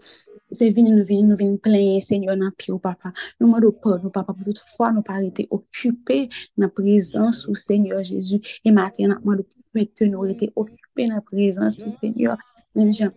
se 0.52 0.68
vini 0.76 0.92
nou 0.92 1.08
vini, 1.08 1.24
nou 1.30 1.40
vini 1.40 1.56
plenye, 1.64 2.02
Seigneur, 2.04 2.36
nan 2.36 2.52
pi 2.60 2.74
ou 2.76 2.82
papa. 2.84 3.14
Nou 3.40 3.48
mò 3.54 3.64
do 3.64 3.72
pò, 3.72 3.96
nou 4.02 4.12
papa, 4.12 4.36
pou 4.36 4.50
tout 4.50 4.60
fwa 4.74 4.92
nou 4.92 5.08
pa 5.08 5.22
rete 5.22 5.48
okupè 5.48 6.26
nan 6.60 6.76
prezansou, 6.76 7.56
Seigneur 7.56 8.04
Jésus, 8.04 8.60
e 8.68 8.76
maten 8.76 9.14
nan 9.14 9.24
mò 9.24 9.40
do 9.40 9.48
pò, 9.48 9.64
pou 9.64 9.80
mèk 9.80 9.96
ke 9.96 10.12
nou 10.12 10.28
rete 10.28 10.52
okupè 10.52 11.08
nan 11.08 11.24
prezansou, 11.32 11.88
Seigneur, 11.96 12.36
menm 12.76 12.92
jan, 12.92 13.16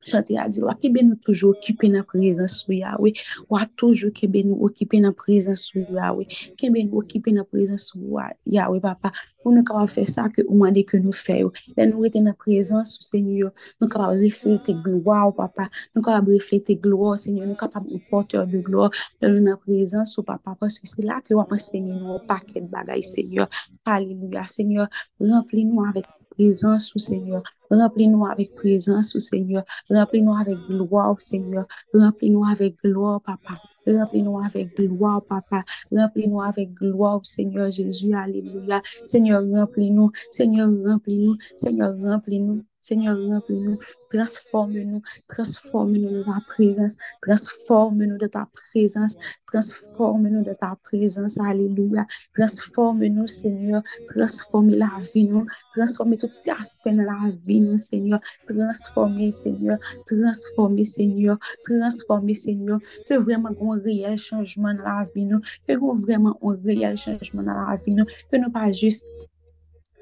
Chante 0.00 0.36
a 0.38 0.46
di, 0.48 0.62
wakebe 0.62 1.02
nou 1.02 1.18
toujou 1.18 1.50
okipe 1.50 1.88
nan 1.90 2.04
prezansou 2.06 2.70
Yahweh, 2.70 3.18
wak 3.50 3.72
toujou 3.74 4.12
kebe 4.14 4.44
nou 4.46 4.66
okipe 4.66 5.00
nan 5.02 5.10
prezansou 5.10 5.82
Yahweh, 5.90 6.26
kebe 6.54 6.84
nou 6.86 7.02
okipe 7.02 7.32
nan 7.34 7.46
prezansou 7.50 8.20
Yahweh, 8.46 8.78
papa, 8.78 9.10
pou 9.42 9.50
nou 9.50 9.66
kaba 9.66 9.88
fè 9.90 10.04
sa 10.06 10.28
ke 10.30 10.44
ou 10.46 10.58
mande 10.60 10.84
ke 10.86 11.00
nou 11.02 11.14
fè 11.14 11.40
yo, 11.40 11.50
lè 11.74 11.88
nou 11.90 12.06
rete 12.06 12.22
nan 12.22 12.36
prezansou 12.38 13.02
Senyor, 13.02 13.50
nou 13.82 13.90
kaba 13.90 14.12
reflete 14.20 14.76
gloa 14.84 15.24
ou 15.28 15.34
papa, 15.34 15.66
nou 15.90 16.06
kaba 16.06 16.22
reflete 16.30 16.78
gloa 16.78 17.16
ou 17.16 17.22
Senyor, 17.22 17.48
nou 17.50 17.58
kaba 17.58 17.82
importe 17.90 18.38
ou 18.38 18.46
de 18.46 18.62
gloa, 18.62 18.92
lè 19.18 19.32
nou 19.32 19.42
nan 19.48 19.58
prezansou 19.64 20.22
papa, 20.22 20.54
paske 20.62 20.86
se 20.86 21.02
la 21.02 21.18
ke 21.26 21.34
wapan 21.34 21.58
Senyor 21.62 21.98
nou 21.98 22.22
paket 22.30 22.70
bagay 22.70 23.02
Senyor, 23.02 23.50
aleluya 23.82 24.46
Senyor, 24.46 24.86
rempli 25.18 25.66
nou 25.66 25.86
avèk. 25.90 26.17
Présence, 26.38 26.94
au 26.94 26.98
Seigneur. 26.98 27.42
Remplis-nous 27.70 28.24
avec 28.26 28.54
présence, 28.54 29.16
au 29.16 29.20
Seigneur. 29.20 29.64
Remplis-nous 29.90 30.34
avec 30.34 30.58
gloire, 30.68 31.20
Seigneur. 31.20 31.66
Remplis-nous 31.92 32.44
avec 32.44 32.76
gloire, 32.82 33.20
Papa. 33.20 33.60
Remplis-nous 33.86 34.38
avec 34.38 34.76
gloire, 34.76 35.22
Papa. 35.24 35.64
Remplis-nous 35.90 36.40
avec 36.40 36.72
gloire, 36.74 37.20
Seigneur 37.24 37.70
Jésus. 37.70 38.14
Alléluia. 38.14 38.80
Seigneur, 39.04 39.42
remplis-nous. 39.42 40.10
Seigneur, 40.30 40.70
remplis-nous. 40.86 41.36
Seigneur, 41.56 41.94
remplis-nous. 42.00 42.62
Seigneur, 42.88 43.18
remplis-nous, 43.18 43.76
transforme-nous, 44.08 45.02
transforme-nous 45.28 46.08
de 46.08 46.22
ta 46.22 46.40
présence, 46.46 46.96
transforme-nous 47.20 48.16
de 48.16 48.26
ta 48.26 48.48
présence, 48.50 49.18
transforme-nous 49.46 50.42
de 50.42 50.54
ta 50.54 50.74
présence, 50.82 51.36
alléluia, 51.38 52.06
transforme-nous, 52.34 53.26
Seigneur, 53.26 53.82
transforme 54.08 54.70
la 54.70 54.90
vie, 55.12 55.28
nous, 55.28 55.44
transforme 55.74 56.16
tout 56.16 56.30
aspect 56.62 56.92
de 56.92 57.02
la 57.02 57.30
vie, 57.44 57.60
nous, 57.60 57.76
Seigneur, 57.76 58.20
transforme, 58.48 59.30
Seigneur, 59.32 59.78
transforme, 60.06 60.82
Seigneur, 60.82 61.38
transforme, 61.64 62.32
Seigneur, 62.32 62.78
que 63.06 63.18
vraiment 63.18 63.50
un 63.50 63.78
réel 63.82 64.16
changement 64.16 64.72
dans 64.72 64.84
la 64.84 65.04
vie, 65.14 65.26
nous, 65.26 65.40
que 65.66 65.74
vraiment 65.74 66.38
un 66.42 66.56
réel 66.64 66.96
changement 66.96 67.42
dans 67.42 67.52
la 67.52 67.76
vie, 67.84 67.94
nous, 67.94 68.06
que 68.32 68.38
nous 68.38 68.50
pas 68.50 68.72
juste 68.72 69.06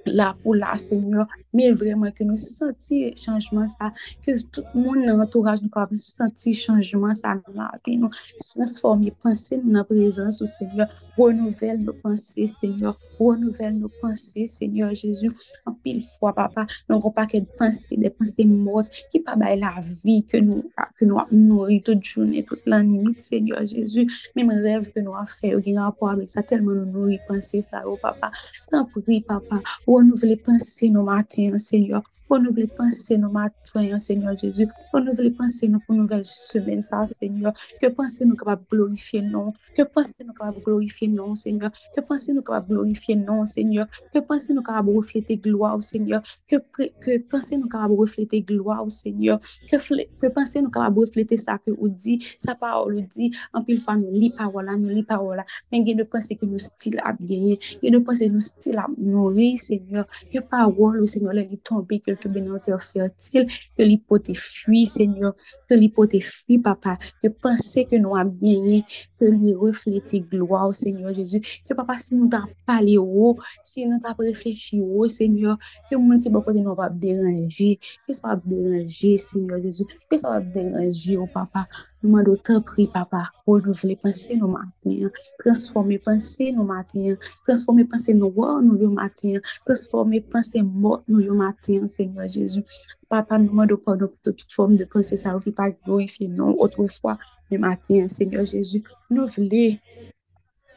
la 0.06 0.32
pou 0.42 0.54
la, 0.54 0.76
Seigneur, 0.78 1.26
men 1.56 1.76
vreman 1.78 2.12
ke 2.16 2.26
nou 2.26 2.38
senti 2.40 3.12
chanjman 3.18 3.68
sa, 3.72 3.92
ke 4.24 4.36
tout 4.52 4.76
moun 4.76 5.04
nan 5.06 5.22
entouraj 5.24 5.62
nou 5.64 5.72
ka 5.72 5.86
senti 5.96 6.54
chanjman 6.56 7.14
sa 7.16 7.36
nan 7.38 7.60
la, 7.60 7.70
pe 7.84 7.96
nou 7.98 8.12
transforme 8.42 9.12
panse 9.22 9.56
nou 9.60 9.78
nan 9.78 9.86
prezans 9.88 10.40
ou 10.42 10.50
Seigneur, 10.50 10.90
renouvel 11.16 11.80
nou 11.82 11.96
panse, 12.02 12.46
Seigneur, 12.52 12.96
renouvel 13.18 13.74
nou 13.78 13.90
panse, 14.02 14.46
Seigneur 14.52 14.92
Jezu, 14.96 15.32
an 15.68 15.76
pil 15.84 16.02
fwa, 16.04 16.34
papa, 16.36 16.66
nou 16.90 17.00
kon 17.04 17.14
pa 17.16 17.26
ke 17.30 17.40
panse, 17.58 17.96
de 17.96 18.10
panse 18.12 18.44
mot, 18.48 18.88
ki 19.12 19.22
pa 19.24 19.36
bay 19.40 19.56
la 19.60 19.72
vi 19.80 20.20
ke 20.28 20.42
nou, 20.44 20.64
ke 20.98 21.08
nou 21.08 21.20
ap 21.22 21.32
nouri 21.32 21.80
tout 21.86 22.00
jounen, 22.04 22.44
tout 22.46 22.68
l'animit, 22.68 23.20
Seigneur 23.24 23.64
Jezu, 23.66 24.06
men 24.36 24.50
mè 24.50 24.58
rev 24.64 24.90
ke 24.92 25.04
nou 25.04 25.16
a 25.16 25.24
fe, 25.30 25.54
ou 25.56 25.64
gen 25.64 25.80
rapor 25.80 26.12
avèk 26.12 26.32
sa, 26.32 26.44
telman 26.46 26.82
nou 26.82 26.92
nouri 26.92 27.20
panse 27.28 27.62
sa, 27.64 27.82
ou 27.88 27.96
papa, 28.02 28.30
tan 28.72 28.86
pri, 28.92 29.22
papa, 29.26 29.62
ou 29.86 29.95
renouveler 29.96 30.36
penser 30.36 30.90
nos 30.90 31.02
matins, 31.02 31.58
Seigneur, 31.58 32.02
pou 32.28 32.38
nou 32.42 32.52
vle 32.54 32.66
panse 32.76 33.16
nou 33.20 33.30
matwayan, 33.34 34.00
Seigneur 34.02 34.34
Jezu, 34.38 34.66
pou 34.90 35.00
nou 35.02 35.14
vle 35.18 35.30
panse 35.38 35.66
nou 35.70 35.82
pou 35.86 35.96
nou 35.96 36.08
vel 36.10 36.24
semen 36.26 36.82
sa, 36.86 37.04
Seigneur, 37.10 37.54
ke 37.80 37.90
panse 37.94 38.26
nou 38.26 38.38
kapab 38.38 38.64
glorifiye 38.72 39.22
nou, 39.24 39.54
ke 39.76 39.86
panse 39.94 40.14
nou 40.24 40.34
kapab 40.34 40.58
glorifiye 40.66 41.08
nou, 41.12 41.36
Seigneur, 41.38 41.70
ke 41.94 42.02
panse 42.06 42.34
nou 42.34 42.44
kapab 42.46 42.70
glorifiye 42.72 43.18
nou, 43.20 43.46
Seigneur, 43.50 43.86
ke 44.12 44.22
panse 44.26 44.54
nou 44.54 44.66
kapab 44.66 44.90
reflete 44.90 45.38
gloa 45.42 45.72
ou, 45.76 45.84
Seigneur, 45.86 46.22
ke 46.50 47.20
panse 47.30 47.58
nou 47.58 47.70
kapab 47.70 47.94
reflete 48.00 48.42
gloa 48.48 48.80
ou, 48.82 48.90
Seigneur, 48.92 49.38
ke 49.70 50.32
panse 50.34 50.62
nou 50.62 50.74
kapab 50.74 50.98
reflete 51.04 51.38
sa 51.40 51.58
ke 51.62 51.74
ou 51.76 51.90
di, 51.92 52.18
sa 52.42 52.56
parol 52.58 52.98
ou 52.98 53.06
di, 53.06 53.30
anpil 53.54 53.78
fa 53.82 53.96
nou 54.00 54.10
li 54.14 54.32
parola, 54.34 54.74
nou 54.80 54.90
li 54.90 55.06
parola, 55.06 55.46
men 55.70 55.86
gen 55.86 56.02
de 56.02 56.08
panse 56.10 56.34
ke 56.34 56.48
nou 56.48 56.58
stil 56.62 56.98
ap 57.06 57.22
genye, 57.22 57.56
gen 57.82 57.98
de 57.98 58.02
panse 58.06 58.26
nou 58.32 58.42
stil 58.42 58.82
ap 58.82 58.98
nori, 58.98 59.54
Seigneur, 59.62 60.08
ke 60.32 60.42
parol 60.42 61.00
ou, 61.04 61.10
Seigneur, 61.10 61.36
le 61.36 61.46
li 61.46 61.60
tombe, 61.62 62.00
ke 62.02 62.15
ke 62.20 62.30
benote 62.32 62.72
ofertil, 62.74 63.46
ke 63.76 63.86
li 63.86 63.98
pote 64.00 64.34
fwi, 64.38 64.84
Senyor, 64.88 65.34
ke 65.68 65.78
li 65.78 65.88
pote 65.92 66.20
fwi, 66.24 66.58
Papa, 66.62 66.96
ke 67.22 67.30
pense 67.30 67.86
ke 67.88 68.00
nou 68.02 68.16
ap 68.18 68.32
genye, 68.40 68.82
ke 69.18 69.30
li 69.32 69.54
reflete 69.60 70.22
gloa 70.32 70.64
ou 70.68 70.76
Senyor 70.76 71.14
Jezu, 71.16 71.42
ke 71.66 71.76
Papa 71.76 71.98
si 72.02 72.16
nou 72.16 72.30
ta 72.32 72.44
pale 72.68 72.96
ou, 73.00 73.34
si 73.66 73.86
nou 73.88 74.00
ta 74.02 74.14
reflechi 74.18 74.80
ou, 74.82 75.06
Senyor, 75.12 75.58
ke 75.90 75.98
moun 76.00 76.22
ki 76.22 76.32
bokote 76.34 76.64
nou 76.64 76.76
ap 76.82 76.96
deranji, 77.02 77.76
ke 78.06 78.16
sa 78.16 78.34
ap 78.36 78.46
deranji, 78.48 79.16
Senyor 79.22 79.62
Jezu, 79.64 79.88
ke 80.10 80.20
sa 80.20 80.38
ap 80.40 80.50
deranji 80.54 81.18
ou, 81.20 81.28
Papa, 81.32 81.66
Nouman 82.06 82.22
do 82.22 82.36
te 82.36 82.54
pri 82.62 82.84
papa, 82.86 83.20
renouvle 83.48 83.96
panse 83.98 84.34
nou 84.38 84.46
maten, 84.52 85.08
transforme 85.40 85.96
panse 86.04 86.52
nou 86.54 86.62
maten, 86.68 87.16
transforme 87.48 87.82
panse 87.90 88.14
nou 88.14 88.30
wou 88.36 88.60
nou 88.62 88.78
yo 88.78 88.92
maten, 88.94 89.40
transforme 89.66 90.20
panse 90.30 90.62
mot 90.62 91.02
nou 91.10 91.18
yo 91.18 91.34
maten, 91.34 91.88
Seigneur 91.90 92.30
Jezu. 92.30 92.62
Papa, 93.10 93.40
nouman 93.42 93.66
do 93.66 93.80
pon 93.82 93.98
nou 93.98 94.14
pou 94.22 94.30
tout 94.30 94.54
form 94.54 94.78
de 94.78 94.86
panse 94.92 95.18
sa 95.18 95.34
ou 95.34 95.42
ki 95.42 95.50
pa 95.50 95.66
glorifi 95.74 96.30
nou, 96.30 96.54
otre 96.62 96.86
fwa, 96.94 97.16
nou 97.50 97.64
maten, 97.66 98.06
Seigneur 98.14 98.46
Jezu. 98.46 98.84
Nou 99.10 99.26
vle 99.34 99.64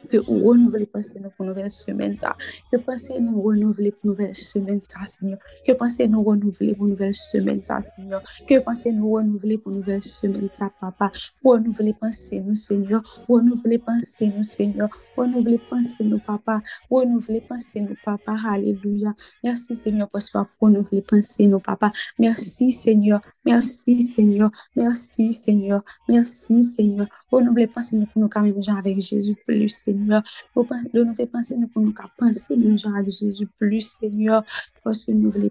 que 0.08 0.16
vous 0.18 0.44
renouvelez 0.44 0.86
penser 0.86 1.20
nous 1.20 1.30
pour 1.30 1.46
nouvelle 1.46 1.70
semaine 1.70 2.16
ça. 2.16 2.36
Que 2.72 2.78
pensez 2.78 3.20
nous 3.20 3.40
renouveler 3.42 3.92
pour 3.92 4.10
nouvelle 4.10 4.34
semaine 4.34 4.80
ça 4.80 5.04
Seigneur. 5.06 5.38
Que 5.66 5.72
pensez 5.72 6.08
nous 6.08 6.22
renouveler 6.22 6.74
pour 6.74 6.86
nouvelle 6.86 7.14
semaine 7.14 7.62
ça 7.62 7.80
Seigneur. 7.80 8.22
Que 8.48 8.58
pensez 8.60 8.92
nous 8.92 9.12
renouveler 9.12 9.58
pour 9.58 9.72
nouvelle 9.72 10.02
semaine 10.02 10.48
ça 10.52 10.70
papa. 10.80 11.10
Renouveler 11.44 11.94
penser 11.94 12.40
nous 12.40 12.54
Seigneur. 12.54 13.02
Renouveler 13.28 13.78
penser 13.78 14.32
nous 14.34 14.42
Seigneur. 14.42 14.88
Renouveler 15.16 15.60
penser 15.68 16.04
nous 16.04 16.18
papa. 16.18 16.62
Renouveler 16.90 17.40
penser 17.40 17.80
nous 17.80 17.96
papa. 18.04 18.36
Alléluia. 18.48 19.14
Merci 19.44 19.76
Seigneur 19.76 20.08
pour 20.08 20.22
ce 20.22 20.38
renouveler 20.60 21.02
penser 21.02 21.46
nous 21.46 21.60
papa. 21.60 21.92
Merci 22.18 22.72
Seigneur. 22.72 23.20
Merci 23.44 24.00
Seigneur. 24.00 24.50
Merci 24.74 25.32
Seigneur. 25.32 25.82
Merci 26.08 26.62
Seigneur. 26.62 27.06
Renouveler 27.30 27.66
penser 27.66 27.96
nous 27.96 28.06
pour 28.06 28.22
nous 28.22 28.28
quand 28.28 28.44
avec 28.76 29.00
Jésus 29.00 29.36
plus 29.46 29.68
Seigneur. 29.90 30.22
De 30.56 31.14
faire 31.14 31.28
penser, 31.28 31.56
nous 31.56 31.68
pouvons 31.68 31.92
penser, 32.18 32.56
nous, 32.56 32.76
avec 32.94 33.10
Jésus 33.10 33.48
plus, 33.58 33.80
Seigneur, 33.82 34.44
parce 34.84 35.04
que 35.04 35.12
nous 35.12 35.30
voulons 35.30 35.50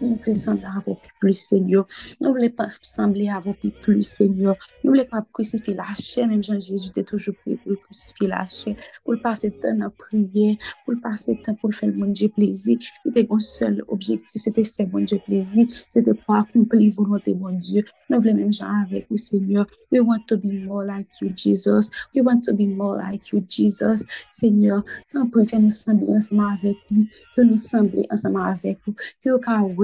nous 0.00 0.16
voulons 0.16 0.34
sembler 0.34 0.64
à 0.64 0.80
vous 0.84 0.96
plus, 1.20 1.34
Seigneur. 1.34 1.86
Nous 2.20 2.30
voulons 2.32 2.50
pas 2.50 2.68
sembler 2.82 3.28
à 3.28 3.40
vous 3.40 3.54
plus, 3.82 4.02
Seigneur. 4.02 4.54
Nous 4.84 4.92
voulons 4.92 5.04
pas 5.04 5.24
crucifier 5.32 5.74
la 5.74 5.86
chair, 5.98 6.26
même 6.26 6.42
Jean-Jésus 6.42 6.88
était 6.88 7.04
toujours 7.04 7.34
prêt 7.36 7.56
pour 7.64 7.80
crucifier 7.82 8.28
la 8.28 8.46
chair, 8.48 8.76
pour 9.04 9.14
passer 9.22 9.50
temps 9.50 9.80
à 9.80 9.90
prier, 9.90 10.58
pour 10.84 10.94
passer 11.02 11.40
temps 11.42 11.54
pour 11.54 11.72
faire 11.74 11.92
mon 11.94 12.06
Dieu 12.06 12.28
plaisir. 12.28 12.78
Il 13.04 13.10
était 13.10 13.26
un 13.30 13.38
seul 13.38 13.82
objectif, 13.88 14.42
c'était 14.42 14.64
faire 14.64 14.88
mon 14.92 15.00
Dieu 15.00 15.18
plaisir, 15.24 15.66
c'était 15.90 16.14
pour 16.14 16.36
accomplir 16.36 16.92
volonté, 16.94 17.34
mon 17.34 17.52
Dieu. 17.52 17.84
Nous 18.10 18.20
voulons 18.20 18.34
même 18.34 18.52
genre 18.52 18.70
avec 18.86 19.06
vous, 19.10 19.16
Seigneur. 19.16 19.66
We 19.90 20.00
want 20.00 20.26
to 20.28 20.36
be 20.36 20.64
more 20.64 20.84
like 20.84 21.08
you, 21.20 21.30
Jesus. 21.34 21.90
We 22.14 22.22
want 22.22 22.42
to 22.44 22.54
be 22.54 22.66
more 22.66 22.96
like 22.96 23.32
you, 23.32 23.44
Jesus. 23.48 24.06
Seigneur, 24.30 24.82
tant 25.10 25.26
pour 25.26 25.46
faire 25.46 25.60
nous 25.60 25.70
sembler 25.70 26.14
ensemble 26.14 26.44
avec 26.52 26.76
nous, 26.90 27.06
que 27.36 27.42
nous 27.42 27.56
sembler 27.56 28.06
ensemble 28.10 28.42
avec 28.44 28.78
vous, 28.86 28.94
que 29.24 29.30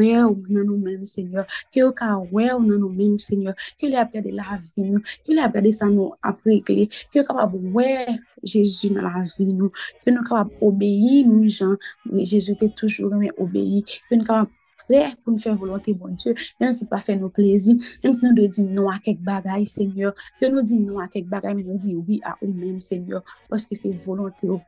wè 0.02 0.12
ou 0.26 0.36
nan 0.48 0.66
nou 0.66 0.78
mèm, 0.82 1.06
Seigneur. 1.08 1.46
Ki 1.70 1.82
yo 1.82 1.90
ka 1.96 2.10
wè 2.34 2.50
ou 2.52 2.62
nan 2.62 2.82
nou 2.82 2.92
mèm, 2.92 3.18
Seigneur. 3.22 3.56
Ki 3.78 3.86
yo 3.86 3.92
li 3.94 4.00
ap 4.02 4.12
gade 4.14 4.34
la 4.34 4.58
vi 4.58 4.86
nou. 4.88 5.02
Ki 5.22 5.32
yo 5.32 5.38
li 5.38 5.44
ap 5.44 5.54
gade 5.56 5.72
sa 5.76 5.90
nou 5.90 6.16
ap 6.26 6.42
regle. 6.48 6.88
Ki 6.90 7.22
yo 7.22 7.26
kapab 7.28 7.54
wè 7.76 8.18
Jésus 8.42 8.90
nan 8.92 9.06
la 9.08 9.22
vi 9.36 9.52
nou. 9.52 9.70
Ki 10.02 10.10
yo 10.10 10.16
nou 10.18 10.26
kapab 10.26 10.50
obeyi 10.64 11.22
nou 11.28 11.46
jan. 11.50 11.78
Jésus 12.18 12.58
te 12.58 12.70
toujou 12.74 13.12
remè 13.12 13.32
obeyi. 13.38 13.84
Ki 13.86 14.02
yo 14.10 14.20
nou 14.20 14.28
kapab 14.28 14.58
prêt 14.88 15.14
pour 15.22 15.32
nous 15.32 15.38
faire 15.38 15.56
volonté, 15.56 15.94
bon 15.94 16.08
Dieu, 16.08 16.34
même 16.60 16.72
si 16.72 16.86
pas 16.86 17.00
faire 17.00 17.18
nos 17.18 17.28
plaisirs, 17.28 17.76
même 18.02 18.14
si 18.14 18.24
nous 18.24 18.34
devons 18.34 18.48
dire 18.48 18.68
non 18.68 18.88
à 18.88 18.98
quelque 18.98 19.22
bagaille, 19.22 19.66
Seigneur, 19.66 20.14
que 20.40 20.46
nous 20.46 20.62
disons 20.62 20.80
non 20.80 20.98
à 20.98 21.08
quelque 21.08 21.28
bagaille, 21.28 21.54
mais 21.54 21.62
nous 21.62 21.76
disons 21.76 22.04
oui 22.06 22.20
à 22.24 22.36
nous-mêmes, 22.42 22.80
Seigneur, 22.80 23.22
parce 23.48 23.64
que 23.64 23.74
c'est 23.74 23.92
volonté 23.92 24.48
au 24.48 24.60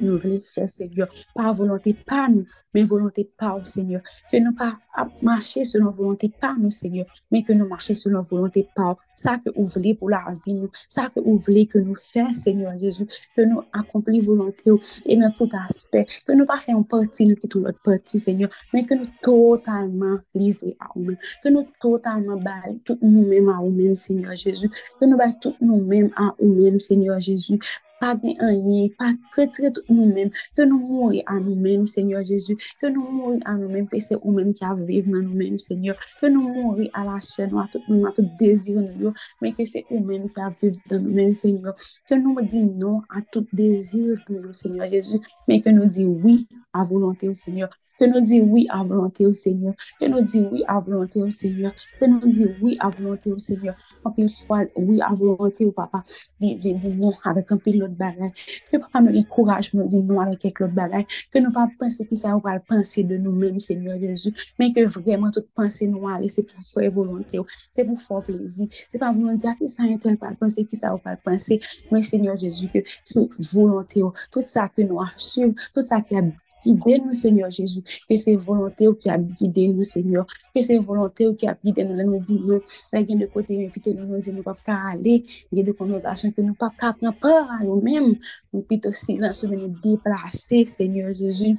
nous 0.00 0.18
voulons 0.18 0.40
faire, 0.40 0.68
Seigneur. 0.68 1.08
Pas 1.34 1.52
volonté, 1.52 1.94
pas 1.94 2.28
nous, 2.28 2.46
mais 2.74 2.84
volonté 2.84 3.28
au 3.40 3.64
Seigneur. 3.64 4.02
Que 4.30 4.38
nous 4.38 4.54
pas 4.54 4.78
marcher 5.22 5.64
selon 5.64 5.90
volonté 5.90 6.28
pas 6.28 6.56
nous, 6.58 6.70
Seigneur, 6.70 7.06
mais 7.30 7.42
que 7.42 7.52
nous 7.52 7.68
marchions 7.68 7.94
selon 7.94 8.22
volonté 8.22 8.68
pas. 8.74 8.94
Ça 9.14 9.38
que 9.38 9.50
vous 9.54 9.66
voulez 9.66 9.94
pour 9.94 10.10
la 10.10 10.24
vie, 10.46 10.54
nous. 10.54 10.70
Ça 10.88 11.08
que 11.08 11.20
vous 11.20 11.38
voulez 11.38 11.66
que 11.66 11.78
nous 11.78 11.94
fassions, 11.94 12.32
Seigneur 12.32 12.76
Jésus. 12.78 13.06
Que 13.36 13.42
nous 13.42 13.62
accomplissions 13.72 14.34
volonté 14.34 14.70
et 15.06 15.16
dans 15.16 15.30
tout 15.30 15.48
aspect. 15.68 16.06
Que 16.26 16.32
nous 16.32 16.44
pas 16.44 16.56
fassions 16.56 16.82
partie, 16.82 17.26
nous, 17.26 17.36
qui 17.36 17.48
tout 17.48 17.60
l'autre 17.60 17.80
partie, 17.82 18.18
Seigneur, 18.18 18.50
mais 18.72 18.84
que 18.84 18.94
nous 18.94 19.08
totalement 19.22 20.18
livrés 20.34 20.76
à 20.80 20.88
nous 20.96 21.16
Que 21.42 21.48
nous 21.48 21.66
totalement 21.80 22.36
baillons 22.36 22.80
tout 22.84 22.98
nous-mêmes 23.00 23.48
à 23.48 23.60
nous-mêmes, 23.62 23.94
Seigneur 23.94 24.34
Jésus. 24.34 24.70
Que 25.00 25.04
nous 25.04 25.16
baillons 25.16 25.38
tout 25.40 25.56
nous-mêmes 25.60 26.10
à 26.16 26.34
nous-mêmes, 26.40 26.80
Seigneur 26.80 27.20
Jésus 27.20 27.58
pa 28.00 28.14
gen 28.22 28.36
anye, 28.44 28.88
pa 28.98 29.12
pretre 29.34 29.70
tout 29.74 29.90
nou 29.92 30.08
men, 30.10 30.30
ke 30.56 30.66
nou 30.68 30.78
mouri 30.78 31.22
an 31.26 31.42
nou 31.46 31.56
men, 31.58 31.86
Seigneur 31.90 32.24
Jezu, 32.26 32.56
ke 32.80 32.90
nou 32.92 33.06
mouri 33.14 33.40
an 33.50 33.62
nou 33.62 33.72
men, 33.72 33.88
pe 33.90 34.00
se 34.04 34.18
ou 34.20 34.34
men 34.36 34.52
ki 34.56 34.66
aviv 34.68 35.10
nan 35.10 35.26
nou 35.26 35.38
men, 35.38 35.58
Seigneur, 35.62 35.98
ke 36.20 36.30
nou 36.32 36.54
mouri 36.54 36.88
a 36.98 37.04
la 37.08 37.18
chen, 37.24 37.52
ou 37.54 37.62
a 37.62 37.66
tout 37.72 37.90
nou, 37.90 38.06
a 38.08 38.14
tout 38.16 38.30
dezir 38.40 38.78
nou 38.80 39.08
yo, 39.08 39.14
men 39.42 39.56
ke 39.58 39.66
se 39.68 39.84
ou 39.88 40.02
men 40.04 40.28
ki 40.32 40.44
aviv 40.46 40.78
nan 40.92 41.04
nou 41.06 41.18
men, 41.18 41.34
Seigneur, 41.38 41.90
ke 42.08 42.20
nou 42.20 42.46
di 42.46 42.62
nou 42.68 43.02
a 43.10 43.24
tout 43.32 43.50
dezir 43.56 44.22
nou 44.28 44.48
yo, 44.48 44.54
Seigneur 44.56 44.90
Jezu, 44.92 45.22
men 45.50 45.64
ke 45.64 45.74
nou 45.74 45.90
di 45.90 46.06
oui 46.06 46.40
a 46.72 46.84
volonté 46.86 47.28
ou, 47.28 47.38
Seigneur, 47.38 47.72
Que 47.98 48.04
nous 48.04 48.20
dit 48.20 48.40
oui 48.40 48.66
à 48.70 48.84
volonté 48.84 49.26
au 49.26 49.32
Seigneur. 49.32 49.74
Que 50.00 50.06
nous 50.06 50.20
dit 50.20 50.46
oui 50.50 50.62
à 50.66 50.78
volonté 50.78 51.22
au 51.22 51.30
Seigneur. 51.30 51.72
Que 51.98 52.06
nous 52.06 52.28
dit 52.28 52.46
oui 52.62 52.76
à 52.80 52.90
volonté 52.90 53.32
au 53.32 53.38
Seigneur. 53.38 53.74
En 54.04 54.10
pile 54.10 54.30
fois, 54.30 54.64
oui 54.76 55.00
à 55.00 55.12
volonté 55.14 55.64
au 55.64 55.72
papa. 55.72 56.04
Il 56.40 56.56
dit 56.56 56.88
non 56.94 57.12
avec 57.24 57.50
un 57.52 57.56
pile 57.56 57.80
l'autre 57.80 57.94
bagaille. 57.94 58.32
Que 58.70 58.76
papa 58.76 59.00
nous 59.00 59.18
encourage, 59.18 59.74
nous 59.74 59.86
dit 59.86 60.02
non 60.02 60.20
avec 60.20 60.38
quelques 60.38 60.60
l'autre 60.60 60.74
bagaille. 60.74 61.06
Que 61.32 61.38
nous 61.38 61.52
pas 61.52 61.68
penser 61.78 62.06
que 62.06 62.14
ça 62.14 62.36
va 62.36 62.60
penser 62.60 63.04
de 63.04 63.16
nous-mêmes, 63.16 63.60
Seigneur 63.60 63.98
Jésus. 63.98 64.32
Mais 64.58 64.72
que 64.72 64.84
vraiment 64.86 65.30
toute 65.30 65.48
pensée 65.54 65.86
nous 65.86 66.08
aller, 66.08 66.28
c'est 66.28 66.42
pour 66.42 66.60
faire 66.60 66.90
volonté. 66.92 67.38
C'est 67.70 67.84
pour 67.84 68.00
faire 68.00 68.22
plaisir. 68.22 68.68
C'est 68.88 68.98
pas 68.98 69.12
pour 69.12 69.36
dire 69.36 69.54
que 69.58 69.66
ça 69.66 69.82
un 69.82 69.96
tel 69.96 70.16
pas 70.16 70.32
penser, 70.32 70.64
que 70.64 70.76
ça 70.76 70.94
va 71.04 71.16
penser. 71.16 71.60
Mais 71.90 72.02
Seigneur 72.02 72.36
Jésus, 72.36 72.68
que 72.72 72.78
c'est 73.04 73.28
volonté. 73.52 74.02
Tout 74.30 74.42
ça 74.42 74.68
que 74.68 74.82
nous 74.82 75.00
suivre, 75.16 75.54
tout 75.74 75.82
ça 75.82 76.00
qui 76.00 76.16
a 76.16 76.22
Guide 76.64 77.02
nous, 77.04 77.12
Seigneur 77.12 77.50
Jésus. 77.50 77.82
Que 78.08 78.16
c'est 78.16 78.36
volonté 78.36 78.88
ou 78.88 78.94
qui 78.94 79.08
a 79.10 79.18
guidé 79.18 79.68
nous, 79.68 79.82
Seigneur. 79.82 80.26
Que 80.54 80.62
c'est 80.62 80.78
volonté 80.78 81.26
ou 81.26 81.34
qui 81.34 81.46
a 81.46 81.56
guidé 81.62 81.84
nous. 81.84 81.94
Là, 81.94 82.04
nous 82.04 82.20
dit 82.20 82.40
non. 82.40 82.60
Là, 82.92 83.00
il 83.00 83.10
y 83.10 83.14
a 83.14 83.16
de 83.16 83.26
côté 83.26 83.64
invité 83.64 83.94
nous. 83.94 84.06
Nous 84.06 84.20
dit 84.20 84.32
nous 84.32 84.42
pas 84.42 84.54
qu'à 84.54 84.76
aller. 84.92 85.24
Il 85.52 85.58
y 85.58 85.60
a 85.60 85.64
de 85.64 85.72
conversation 85.72 86.30
que 86.32 86.40
nous 86.40 86.54
pas 86.54 86.70
qu'à 86.78 86.92
prendre 86.92 87.18
peur 87.18 87.48
à 87.50 87.64
nous-mêmes. 87.64 88.16
Nous 88.52 88.62
plutôt 88.62 88.92
silence, 88.92 89.44
nous 89.44 89.74
déplacer, 89.82 90.66
Seigneur 90.66 91.14
Jésus. 91.14 91.56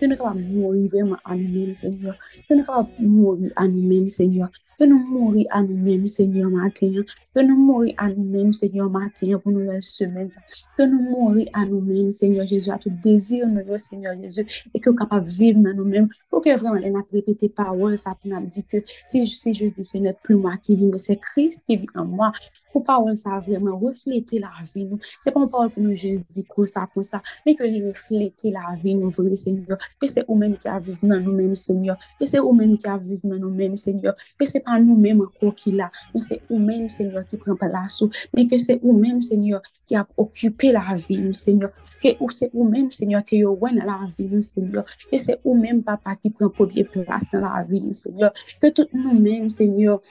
Que 0.00 0.06
nous 0.06 0.14
sommes 0.14 0.18
capables 0.18 0.42
de 0.42 0.54
mourir 0.54 0.88
vraiment 0.90 1.18
à 1.24 1.36
nous-mêmes, 1.36 1.72
Seigneur. 1.72 2.16
Que 2.48 2.54
nous 2.54 2.64
sommes 2.64 2.66
capables 2.66 2.90
de 2.98 3.06
mourir 3.06 3.52
à 3.56 3.68
nous-mêmes, 3.68 4.08
Seigneur. 4.08 4.50
Que 4.78 4.84
nous 4.84 4.98
mourir 4.98 5.46
à 5.50 5.62
nous-mêmes, 5.62 6.06
Seigneur, 6.06 6.48
matin. 6.50 6.88
Que 7.34 7.42
nous 7.42 7.56
mourir 7.56 7.94
à 7.98 8.08
nous-mêmes, 8.08 8.52
Seigneur, 8.52 8.88
matin, 8.88 9.36
pour 9.38 9.50
nouvelle 9.50 9.82
semaine. 9.82 10.28
Que 10.76 10.84
nous 10.84 11.02
mourir 11.02 11.48
à 11.52 11.66
nous-mêmes, 11.66 12.12
Seigneur 12.12 12.46
Jésus, 12.46 12.70
à 12.70 12.78
tout 12.78 12.92
désir, 13.02 13.44
Seigneur 13.78 14.14
Jésus, 14.20 14.46
et 14.72 14.78
que 14.78 14.90
nous 14.90 14.94
capables 14.94 15.26
de 15.26 15.30
vivre 15.32 15.60
dans 15.60 15.74
nous-mêmes. 15.74 16.08
Pour 16.30 16.42
que 16.42 16.56
vraiment, 16.56 16.80
on 16.80 16.98
a 17.00 17.02
répété 17.12 17.48
parole, 17.48 17.98
ça 17.98 18.16
pour 18.22 18.30
nous 18.30 18.46
dire 18.46 18.62
que 18.70 18.76
si, 19.08 19.26
si 19.26 19.52
je 19.52 19.64
vis, 19.64 19.82
ce 19.82 19.98
n'est 19.98 20.12
plus 20.12 20.36
moi 20.36 20.56
qui 20.58 20.76
vis, 20.76 20.86
mais 20.86 20.98
c'est 20.98 21.16
Christ 21.16 21.64
qui 21.66 21.76
vit 21.76 21.86
en 21.96 22.04
moi. 22.04 22.30
Pour 22.72 22.84
parole, 22.84 23.16
ça 23.16 23.40
vraiment 23.40 23.76
reflété 23.76 24.38
la 24.38 24.50
vie, 24.74 24.84
nous. 24.84 24.98
C'est 25.24 25.32
pas 25.32 25.44
parole 25.48 25.70
pour 25.70 25.82
nous 25.82 25.96
juste 25.96 26.24
dire 26.30 26.44
que 26.54 26.64
ça, 26.66 26.88
comme 26.94 27.02
ça, 27.02 27.20
mais 27.44 27.56
que 27.56 27.64
les 27.64 27.84
refléter 27.84 28.52
la 28.52 28.76
vie, 28.80 28.94
nous, 28.94 29.10
vrai, 29.10 29.34
Seigneur. 29.34 29.76
Que 30.00 30.06
c'est 30.06 30.24
vous-même 30.28 30.56
qui 30.56 30.68
a 30.68 30.78
vécu 30.78 31.08
dans 31.08 31.18
nous-mêmes, 31.18 31.56
Seigneur. 31.56 31.98
Que 32.20 32.26
c'est 32.26 32.38
vous-même 32.38 32.78
qui 32.78 32.86
a 32.86 32.96
vécu 32.96 33.26
dans 33.26 33.38
nous-mêmes, 33.38 33.76
Seigneur. 33.76 34.14
Que 34.38 34.44
c'est 34.44 34.67
an 34.68 34.86
nou 34.86 34.96
menm 35.00 35.24
kon 35.40 35.52
ki 35.56 35.74
la, 35.78 35.88
men 36.12 36.24
se 36.24 36.38
ou 36.48 36.60
menm 36.62 36.88
senyor 36.92 37.26
ki 37.28 37.40
pren 37.42 37.58
pa 37.60 37.70
la 37.72 37.86
sou, 37.92 38.12
men 38.36 38.48
ke 38.50 38.60
se 38.62 38.78
ou 38.82 38.94
menm 38.96 39.20
senyor 39.24 39.64
ki 39.88 39.98
ap 40.00 40.12
okupe 40.20 40.72
la 40.76 40.84
vi 40.94 41.18
nou 41.22 41.36
senyor, 41.36 41.74
ke 42.02 42.14
ou 42.18 42.30
se 42.34 42.50
ou 42.52 42.68
menm 42.68 42.92
senyor 42.94 43.24
ki 43.28 43.42
yo 43.42 43.54
wè 43.58 43.74
nan 43.76 43.88
la 43.88 43.98
vi 44.14 44.28
nou 44.30 44.44
senyor, 44.46 44.88
ke 45.10 45.20
se 45.22 45.38
ou 45.42 45.56
menm 45.58 45.82
papa 45.86 46.16
ki 46.20 46.32
pren 46.36 46.52
pobye 46.56 46.86
plas 46.92 47.28
nan 47.32 47.46
la 47.46 47.62
vi 47.68 47.82
nou 47.84 47.96
senyor, 47.96 48.46
ke 48.62 48.72
tout 48.74 48.92
nou 48.96 49.16
menm 49.18 49.48
senyor 49.52 50.02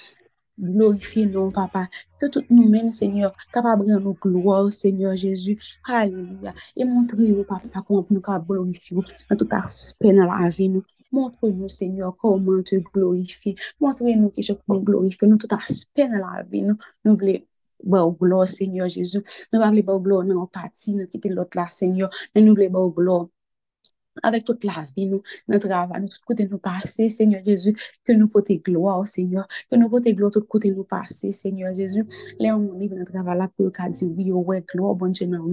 glorifiye 0.57 1.27
nou 1.29 1.51
papa, 1.53 1.85
ke 2.17 2.29
tout 2.33 2.47
nou 2.49 2.65
menm 2.71 2.89
senyor 2.93 3.33
kapabren 3.53 4.01
nou 4.01 4.17
gloor 4.17 4.71
senyor 4.73 5.17
Jezu, 5.21 5.53
haleluya, 5.85 6.53
e 6.73 6.87
montre 6.87 7.29
yo 7.29 7.45
papa 7.45 7.83
kon 7.83 8.01
pou 8.01 8.17
nou 8.17 8.25
ka 8.25 8.39
glorifiye 8.41 8.97
nou, 8.97 9.17
an 9.29 9.37
tout 9.37 9.53
aspe 9.59 10.13
nan 10.13 10.31
la 10.31 10.49
vi 10.55 10.71
nou, 10.73 10.85
Montre 11.11 11.49
nou, 11.51 11.69
Seigneur, 11.71 12.15
koman 12.19 12.63
te 12.67 12.79
glorifi. 12.91 13.55
Montre 13.83 14.15
nou 14.19 14.31
ki 14.35 14.43
jok 14.43 14.63
pou 14.67 14.83
glorifi. 14.87 15.29
Nou 15.29 15.39
tout 15.41 15.53
aspen 15.55 16.17
la 16.19 16.43
vi. 16.49 16.63
Nou, 16.67 16.75
nou 17.07 17.19
vle 17.19 17.39
ba 17.83 18.03
ou 18.03 18.15
glor, 18.17 18.47
Seigneur, 18.51 18.89
Jezou. 18.91 19.23
Nou 19.53 19.71
vle 19.71 19.85
ba 19.87 19.95
ou 19.95 20.03
glor 20.03 20.27
nan 20.27 20.41
non, 20.41 20.51
pati, 20.51 20.97
nou 20.97 21.07
kite 21.11 21.31
lot 21.33 21.55
la, 21.55 21.67
Seigneur. 21.73 22.11
Nou 22.35 22.55
vle 22.57 22.69
ba 22.73 22.83
ou 22.83 22.93
glor. 22.95 23.27
Avec 24.23 24.45
toute 24.45 24.63
la 24.63 24.85
vie, 24.95 25.07
nous, 25.07 25.21
notre 25.47 25.67
travail, 25.67 26.01
nous, 26.01 26.07
tout 26.07 26.17
côté 26.25 26.47
nous 26.47 26.57
passer, 26.57 27.09
Seigneur 27.09 27.41
Jésus, 27.45 27.75
que 28.03 28.13
nous 28.13 28.27
portons 28.27 28.55
gloire, 28.55 29.05
Seigneur, 29.07 29.47
que 29.69 29.75
nous 29.75 29.89
portons 29.89 30.11
gloire 30.11 30.31
tout 30.31 30.41
côté 30.41 30.71
nous 30.71 30.83
passer, 30.83 31.31
Seigneur 31.31 31.73
Jésus. 31.73 32.05
Là, 32.39 32.57
on 32.57 32.59
dans 32.59 32.95
notre 32.95 33.11
travail 33.11 33.37
là 33.37 33.49
pour 33.55 33.71
dire 33.71 34.09
oui, 34.17 34.31
ouais, 34.31 34.63
gloire, 34.67 34.95
bon 34.95 35.07
Dieu, 35.07 35.27
non, 35.27 35.45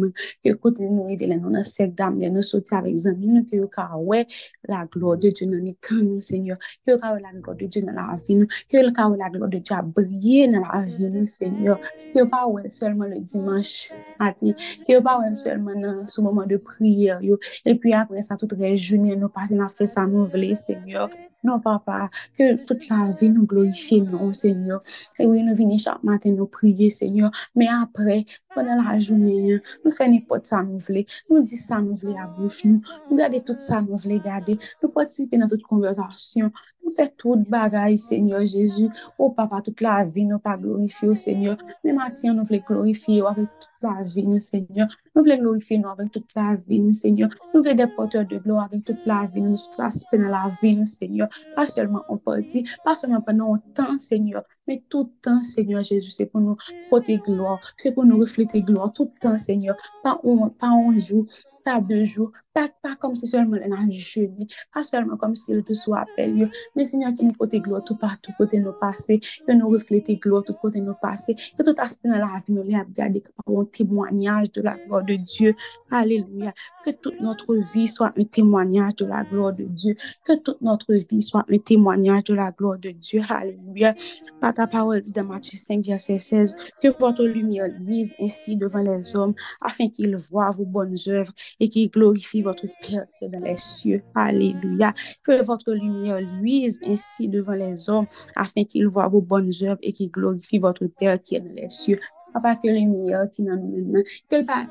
que 0.45 0.53
côté 0.55 0.89
nous 0.89 1.05
arrive, 1.05 1.29
là, 1.29 1.37
nous, 1.37 1.63
cette 1.63 1.95
dame, 1.95 2.19
nous 2.19 2.43
sortir 2.43 2.79
avec 2.79 2.93
les 2.93 3.07
amis, 3.07 3.47
que 3.47 3.57
nous, 3.57 3.69
ouais, 4.05 4.27
la 4.67 4.87
gloire 4.87 5.19
de 5.19 5.31
Dieu 5.31 5.47
temps, 5.47 5.95
nous, 5.97 6.21
Seigneur, 6.21 6.59
que 6.87 6.93
nous, 6.93 6.99
la 7.01 7.33
gloire 7.41 7.57
de 7.57 7.67
Dieu 7.67 7.83
dans 7.83 7.93
la 7.93 8.17
vie, 8.17 8.35
nous, 8.35 8.47
que 8.47 8.77
nous, 8.77 9.17
la 9.17 9.31
gloire 9.31 9.51
de 9.51 9.59
Dieu 9.59 9.77
a 9.77 9.83
brillé 9.83 10.49
dans 10.49 10.61
la 10.61 10.83
vie, 10.83 11.11
nous, 11.11 11.27
Seigneur, 11.27 11.81
que 12.13 12.19
nous, 12.21 12.29
pas 12.29 12.47
ouais, 12.47 12.71
seulement 12.71 13.07
le 13.07 13.21
dimanche 13.21 13.91
matin, 14.19 14.53
que 14.87 14.95
nous, 14.95 15.03
pas 15.03 15.19
ouais, 15.21 15.35
seulement 15.35 16.07
ce 16.07 16.21
moment 16.21 16.47
de 16.47 16.57
prière, 16.57 17.21
et 17.65 17.75
puis 17.75 17.93
après 17.93 18.23
ça, 18.23 18.37
tout 18.37 18.49
rejounen 18.59 19.21
nou 19.21 19.33
pati 19.33 19.59
nan 19.59 19.73
fe 19.73 19.89
sa 19.91 20.07
nou 20.09 20.29
vle, 20.31 20.55
semyor. 20.59 21.13
Non, 21.45 21.61
papa, 21.61 22.09
que 22.39 22.65
toute 22.65 22.89
la 22.89 23.11
vie 23.11 23.29
nous 23.29 23.47
glorifie, 23.47 24.01
non, 24.01 24.33
Seigneur. 24.33 24.83
Que 25.17 25.25
oui, 25.25 25.43
nous 25.43 25.55
venons 25.55 25.77
chaque 25.77 26.03
matin 26.03 26.33
nous 26.33 26.47
prier, 26.47 26.89
Seigneur. 26.89 27.31
Mais 27.55 27.69
après, 27.69 28.25
pendant 28.55 28.81
la 28.81 28.99
journée, 28.99 29.61
nous 29.85 29.91
faisons 29.91 30.11
n'importe 30.11 30.47
ça 30.47 30.63
nous 30.63 30.79
voulons. 30.79 31.05
Nous 31.29 31.43
disons 31.43 31.67
ça 31.67 31.81
nous 31.81 31.95
voulons 31.95 32.19
à 32.19 32.27
bouche, 32.27 32.65
nous. 32.65 32.81
Nous 33.11 33.17
gardons 33.17 33.41
tout 33.41 33.59
ça 33.59 33.83
nous 33.83 33.97
voulons 33.97 34.19
garder. 34.19 34.57
Nous 34.83 34.89
participons 34.89 35.39
dans 35.39 35.47
toute 35.47 35.63
conversation. 35.63 36.51
Nous 36.83 36.91
faisons 36.91 37.11
tout 37.17 37.45
bagaille, 37.49 37.99
Seigneur 37.99 38.47
Jésus. 38.47 38.89
Oh, 39.19 39.31
papa, 39.31 39.61
toute 39.61 39.81
la 39.81 40.05
vie 40.05 40.25
nous 40.25 40.39
pas 40.39 40.57
glorifier, 40.57 41.09
oh, 41.09 41.15
Seigneur. 41.15 41.57
Mais 41.83 41.93
matin, 41.93 42.33
nous 42.33 42.45
voulons 42.45 42.63
glorifier 42.67 43.23
oh, 43.23 43.27
avec 43.27 43.49
toute 43.61 43.83
la 43.83 44.05
vie, 44.05 44.27
nous, 44.27 44.41
Seigneur. 44.41 44.87
Nous 45.15 45.23
voulons 45.23 45.39
glorifier 45.39 45.79
nous 45.79 45.89
avec 45.89 46.13
toute 46.13 46.35
la 46.37 46.55
vie, 46.55 46.81
nous, 46.81 46.95
Seigneur. 46.95 47.29
Nous 47.53 47.63
voulons 47.63 47.75
des 47.75 47.87
porteurs 47.87 48.27
de 48.27 48.39
gloire 48.39 48.69
avec 48.71 48.85
toute 48.85 49.05
la 49.05 49.27
vie, 49.27 49.41
nous, 49.41 49.57
tout 49.57 49.83
l'aspect 49.83 50.19
dans 50.19 50.29
la 50.29 50.51
vie, 50.63 50.77
nous, 50.77 50.87
Seigneur. 50.87 51.29
Pas 51.55 51.67
seulement 51.67 52.03
en 52.09 52.17
partie, 52.17 52.67
pas 52.85 52.95
seulement 52.95 53.21
pendant 53.21 53.55
un 53.55 53.59
temps, 53.75 53.99
Seigneur, 53.99 54.43
mais 54.67 54.83
tout 54.89 55.05
le 55.05 55.21
temps, 55.23 55.43
Seigneur 55.43 55.83
Jésus, 55.83 56.11
c'est 56.11 56.27
pour 56.27 56.41
nous 56.41 56.57
porter 56.89 57.19
gloire, 57.19 57.61
c'est 57.77 57.93
pour 57.93 58.05
nous 58.05 58.19
refléter 58.19 58.63
gloire 58.63 58.93
tout 58.93 59.11
le 59.15 59.21
temps, 59.21 59.39
Seigneur. 59.39 59.77
Pas 60.03 60.21
pas 60.59 60.69
un 60.69 60.97
jour, 60.97 61.27
pas 61.65 61.81
deux 61.81 62.05
jours, 62.05 62.31
pas, 62.53 62.69
comme 63.01 63.15
si 63.15 63.27
seulement 63.27 63.57
elle 63.57 63.73
a 63.73 63.89
jeûné, 63.91 64.47
pas 64.73 64.85
seulement 64.85 65.17
comme 65.17 65.35
si 65.35 65.51
elle 65.53 65.65
te 65.65 65.73
soit 65.73 66.01
appelé, 66.01 66.49
mais 66.77 66.85
Seigneur 66.85 67.15
qui 67.15 67.25
nous 67.25 67.33
porte 67.33 67.55
gloire 67.55 67.83
tout 67.83 67.97
partout, 67.97 68.33
côté 68.39 68.61
nos 68.61 68.73
passés, 68.73 69.21
que 69.47 69.53
nous 69.53 69.69
refléter 69.69 70.17
gloire 70.17 70.45
tout 70.45 70.55
côté 70.55 70.81
nos 70.81 70.95
passés, 70.95 71.35
que 71.35 71.63
tout 71.63 71.75
aspect 71.79 72.09
dans 72.09 72.19
la 72.19 72.39
vie 72.47 72.53
nous 72.53 72.63
les 72.63 72.79
regarder 72.79 73.23
comme 73.23 73.61
un 73.61 73.65
témoignage 73.65 74.53
de 74.53 74.63
la 74.63 74.77
gloire 74.77 75.05
de 75.05 75.15
Dieu. 75.15 75.55
Alléluia. 75.91 76.53
Que 76.85 76.91
toute 76.91 77.21
notre 77.21 77.55
vie 77.73 77.89
soit 77.89 78.13
un 78.17 78.25
témoignage 78.25 78.97
de 78.97 79.07
la 79.07 79.25
gloire 79.25 79.53
de 79.53 79.65
Dieu. 79.65 79.95
Que 80.25 80.37
toute 80.37 80.61
notre 80.61 80.95
vie 80.95 81.23
soit 81.23 81.45
un 81.49 81.59
témoignage 81.59 82.25
de 82.25 82.35
la 82.35 82.53
gloire 82.53 82.79
de 82.79 82.91
Dieu. 82.91 83.21
Alléluia. 83.29 83.95
Par 84.41 84.55
ta 84.55 84.67
parole 84.67 85.01
dit 85.01 85.13
dans 85.13 85.25
Matthieu 85.25 85.59
5, 85.59 85.85
verset 85.85 86.19
16, 86.19 86.55
que 86.83 86.89
votre 87.01 87.25
lumière 87.25 87.69
luise 87.81 88.15
ainsi 88.21 88.57
devant 88.57 88.83
les 88.83 89.17
hommes, 89.17 89.35
afin 89.61 89.89
qu'ils 89.89 90.17
voient 90.17 90.51
vos 90.51 90.65
bonnes 90.65 90.97
œuvres 91.09 91.33
et 91.61 91.69
qui 91.69 91.89
glorifie 91.89 92.43
votre 92.43 92.67
Père 92.81 93.07
qui 93.19 93.25
est 93.25 93.29
dans 93.29 93.41
les 93.41 93.57
cieux. 93.57 94.03
Alléluia. 94.15 94.93
Que 95.23 95.43
votre 95.45 95.73
lumière 95.73 96.21
luise 96.21 96.81
ainsi 96.87 97.29
devant 97.29 97.55
les 97.55 97.89
hommes 97.89 98.07
afin 98.37 98.65
qu'ils 98.65 98.89
voient 98.89 99.09
vos 99.09 99.21
bonnes 99.21 99.53
œuvres 99.63 99.79
et 99.83 99.93
qui 99.93 100.09
glorifie 100.09 100.59
votre 100.59 100.87
Père 100.87 101.21
qui 101.21 101.37
est 101.37 101.41
dans 101.41 101.55
les 101.55 101.69
cieux. 101.69 101.99
Pas 102.43 102.57
que 102.57 102.67
lumière 102.69 103.31
qui 103.31 103.43
nous 103.43 103.53
maintenant, 103.53 104.03
que 104.29 104.43
pas 104.43 104.67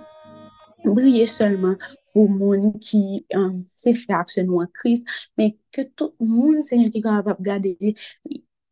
briller 0.86 1.28
seulement 1.28 1.76
pour 2.14 2.28
le 2.28 2.36
monde 2.36 2.80
qui 2.80 3.26
s'est 3.74 3.94
fait 3.94 4.44
nous 4.44 4.60
en 4.60 4.68
Christ, 4.68 5.08
mais 5.38 5.58
que 5.72 5.82
tout 5.82 6.14
le 6.20 6.26
monde, 6.28 6.64
Seigneur, 6.64 6.92
qui 6.92 7.00
est 7.00 7.02
capable 7.02 7.36
de 7.40 7.44
garder 7.44 7.96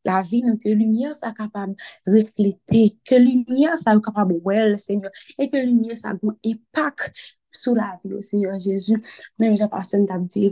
la 0.03 0.21
vie, 0.21 0.43
que 0.63 0.69
lumière 0.69 1.15
soit 1.15 1.33
capable 1.33 1.75
de 2.05 2.11
refléter, 2.11 2.97
que 3.05 3.15
lumière 3.15 3.77
soit 3.77 3.99
capable 4.01 4.33
de 4.33 4.39
voir, 4.39 4.79
Seigneur, 4.79 5.11
et 5.37 5.49
que 5.49 5.57
lumière 5.57 5.97
soit 5.97 6.11
un 6.11 6.19
impact 6.45 7.39
sou 7.61 7.77
la 7.77 7.91
vi 8.01 8.11
oh 8.11 8.17
yo, 8.17 8.23
Senyor 8.25 8.57
Jezu, 8.63 8.97
menm 9.41 9.57
jan 9.59 9.71
pason 9.73 10.07
tap 10.09 10.25
di, 10.33 10.49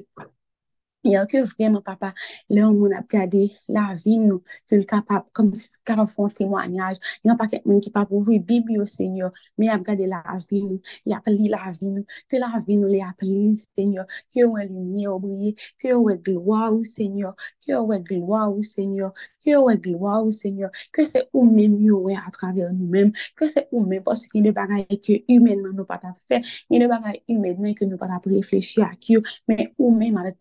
il 1.03 1.11
y 1.13 1.15
a 1.15 1.25
que 1.25 1.37
vraiment, 1.37 1.81
papa, 1.81 2.13
là, 2.49 2.69
on 2.69 2.91
a 2.91 2.99
regardé 2.99 3.51
la 3.67 3.93
vie, 3.93 4.17
nous, 4.17 4.41
que 4.69 4.75
le 4.75 4.83
capable, 4.83 5.25
comme 5.33 5.55
si 5.55 5.69
capable 5.85 6.09
de 6.09 6.13
faire 6.13 6.25
un 6.25 6.29
témoignage. 6.29 6.97
Il 7.23 7.27
n'y 7.27 7.31
a 7.31 7.35
pas 7.35 7.47
quelqu'un 7.47 7.79
qui 7.79 7.89
peut 7.89 8.05
ouvrir 8.09 8.39
la 8.39 8.45
Bible 8.45 8.81
au 8.81 8.85
Seigneur, 8.85 9.31
mais 9.57 9.67
il 9.67 9.69
a 9.69 9.77
regardé 9.77 10.07
la 10.07 10.23
vie, 10.49 10.63
nous, 10.63 10.81
il 11.05 11.13
a 11.13 11.17
appelé 11.17 11.47
la 11.47 11.71
vie, 11.71 11.91
nous, 11.91 12.05
que 12.27 12.35
la 12.35 12.47
appelé, 13.09 13.51
Seigneur, 13.53 14.05
que 14.33 14.45
on 14.45 14.57
est 14.57 14.67
lumière 14.67 15.19
briller, 15.19 15.55
que 15.79 15.93
on 15.93 16.09
est 16.09 16.17
gloire 16.17 16.73
au 16.73 16.83
Seigneur, 16.83 17.33
que 17.65 17.73
on 17.73 17.91
est 17.91 18.01
gloire 18.01 18.55
au 18.55 18.61
Seigneur, 18.61 19.13
que 19.45 19.55
on 19.55 19.69
est 19.69 19.77
gloire 19.77 20.25
au 20.25 20.31
Seigneur, 20.31 20.69
que 20.91 21.05
c'est 21.05 21.29
ou 21.33 21.45
même 21.45 21.77
nous, 21.79 22.09
à 22.09 22.31
travers 22.31 22.73
nous-mêmes, 22.73 23.11
que 23.35 23.45
c'est 23.45 23.69
ou 23.71 23.85
même 23.85 24.03
parce 24.03 24.27
qu'il 24.27 24.41
y 24.45 24.49
a 24.49 24.51
des 24.51 24.51
bagailles 24.51 24.85
que 24.99 25.13
humainement 25.27 25.69
nous 25.73 25.85
pas 25.85 25.99
faire, 26.29 26.41
il 26.69 26.81
y 26.81 26.83
a 26.83 26.87
des 26.87 26.87
bagailles 26.87 27.21
humainement 27.27 27.73
que 27.73 27.85
nous 27.85 27.97
pas 27.97 28.07
réfléchir 28.25 28.83
à 28.83 28.95
qui, 28.95 29.17
mais 29.47 29.73
ou 29.77 29.95
même 29.95 30.17
avec 30.17 30.39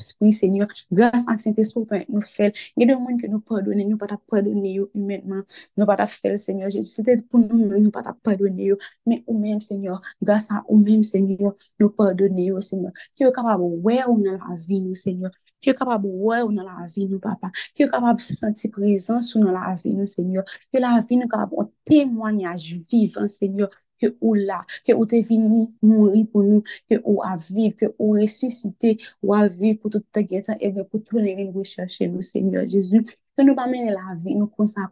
espri, 0.00 0.32
senyor, 0.34 0.70
grase 0.90 1.28
ak 1.30 1.42
sent 1.42 1.60
espri 1.60 1.84
pou 1.88 2.00
nou 2.08 2.24
fel, 2.24 2.52
gen 2.78 2.90
de 2.90 2.96
moun 2.96 3.18
ke 3.20 3.28
nou 3.30 3.42
pardonne, 3.46 3.84
nou 3.86 4.00
pata 4.00 4.16
pardonne 4.30 4.72
yo 4.72 4.88
humènman, 4.96 5.44
nou 5.78 5.88
pata 5.88 6.06
fel, 6.10 6.38
senyor, 6.40 6.72
jesu, 6.74 6.90
se 6.94 7.04
te 7.06 7.18
pou 7.28 7.42
nou 7.42 7.68
nou 7.68 7.92
pata 7.94 8.14
pardonne 8.24 8.70
yo, 8.70 8.78
men 9.08 9.22
ou 9.26 9.36
men, 9.38 9.60
senyor, 9.64 10.00
grase 10.22 10.54
a 10.56 10.62
ou 10.66 10.80
men, 10.80 11.04
senyor, 11.06 11.54
nou 11.80 11.92
pardonne 11.96 12.48
yo, 12.48 12.62
senyor, 12.64 12.96
ki 13.14 13.26
yo 13.26 13.34
kapab 13.36 13.62
wè 13.84 14.00
ou 14.06 14.16
nan 14.20 14.40
la 14.40 14.56
vi 14.56 14.80
nou, 14.84 14.96
senyor, 14.98 15.34
ki 15.60 15.72
yo 15.72 15.76
kapab 15.78 16.06
wè 16.08 16.40
ou 16.46 16.54
nan 16.54 16.68
la 16.68 16.88
vi 16.88 17.06
nou, 17.06 17.20
papa, 17.22 17.52
ki 17.74 17.84
yo 17.86 17.90
kapab 17.92 18.22
senti 18.24 18.72
prezans 18.72 19.34
ou 19.36 19.44
nan 19.44 19.56
la 19.58 19.76
vi 19.82 19.94
nou, 19.94 20.08
senyor, 20.10 20.48
ki 20.70 20.82
la 20.82 20.96
vi 21.04 21.20
nou 21.20 21.30
kapab 21.30 21.54
ou 21.56 21.68
témoignaj 21.88 22.72
vivan, 22.90 23.30
senyor, 23.32 23.70
que 24.00 24.16
ou 24.20 24.34
là, 24.34 24.64
que 24.86 24.92
ou 24.92 25.06
t'es 25.06 25.22
venu 25.22 25.68
mourir 25.82 26.26
pour 26.32 26.42
nous, 26.42 26.62
que 26.88 26.96
ou 27.04 27.22
à 27.22 27.36
vivre, 27.36 27.76
que 27.76 27.86
ou 27.98 28.12
ressuscité, 28.12 28.98
ou 29.22 29.34
à 29.34 29.48
vivre 29.48 29.78
pour 29.80 29.90
toute 29.90 30.10
ta 30.12 30.22
guette 30.22 30.50
et 30.60 30.72
pour 30.90 31.02
tout 31.02 31.18
les 31.18 31.50
rechercher 31.54 32.08
nous, 32.08 32.22
Seigneur 32.22 32.66
Jésus. 32.66 33.04
Que 33.36 33.42
nous 33.44 33.54
pas 33.54 33.66
la 33.66 34.14
vie, 34.16 34.34
nous 34.34 34.48
comme 34.48 34.66
ça, 34.66 34.90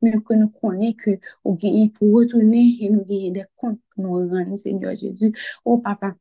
mais 0.00 0.12
que 0.12 0.34
nous 0.34 0.48
connaissons 0.48 0.94
que 0.96 1.18
ou 1.44 1.56
pour 1.90 2.12
retourner 2.14 2.78
et 2.80 2.90
nous 2.90 3.04
gagner 3.04 3.30
des 3.32 3.44
comptes 3.56 3.80
que 3.94 4.00
nous 4.00 4.12
rendons, 4.12 4.56
Seigneur 4.56 4.94
Jésus. 4.94 5.32
Oh, 5.64 5.78
papa, 5.78 6.14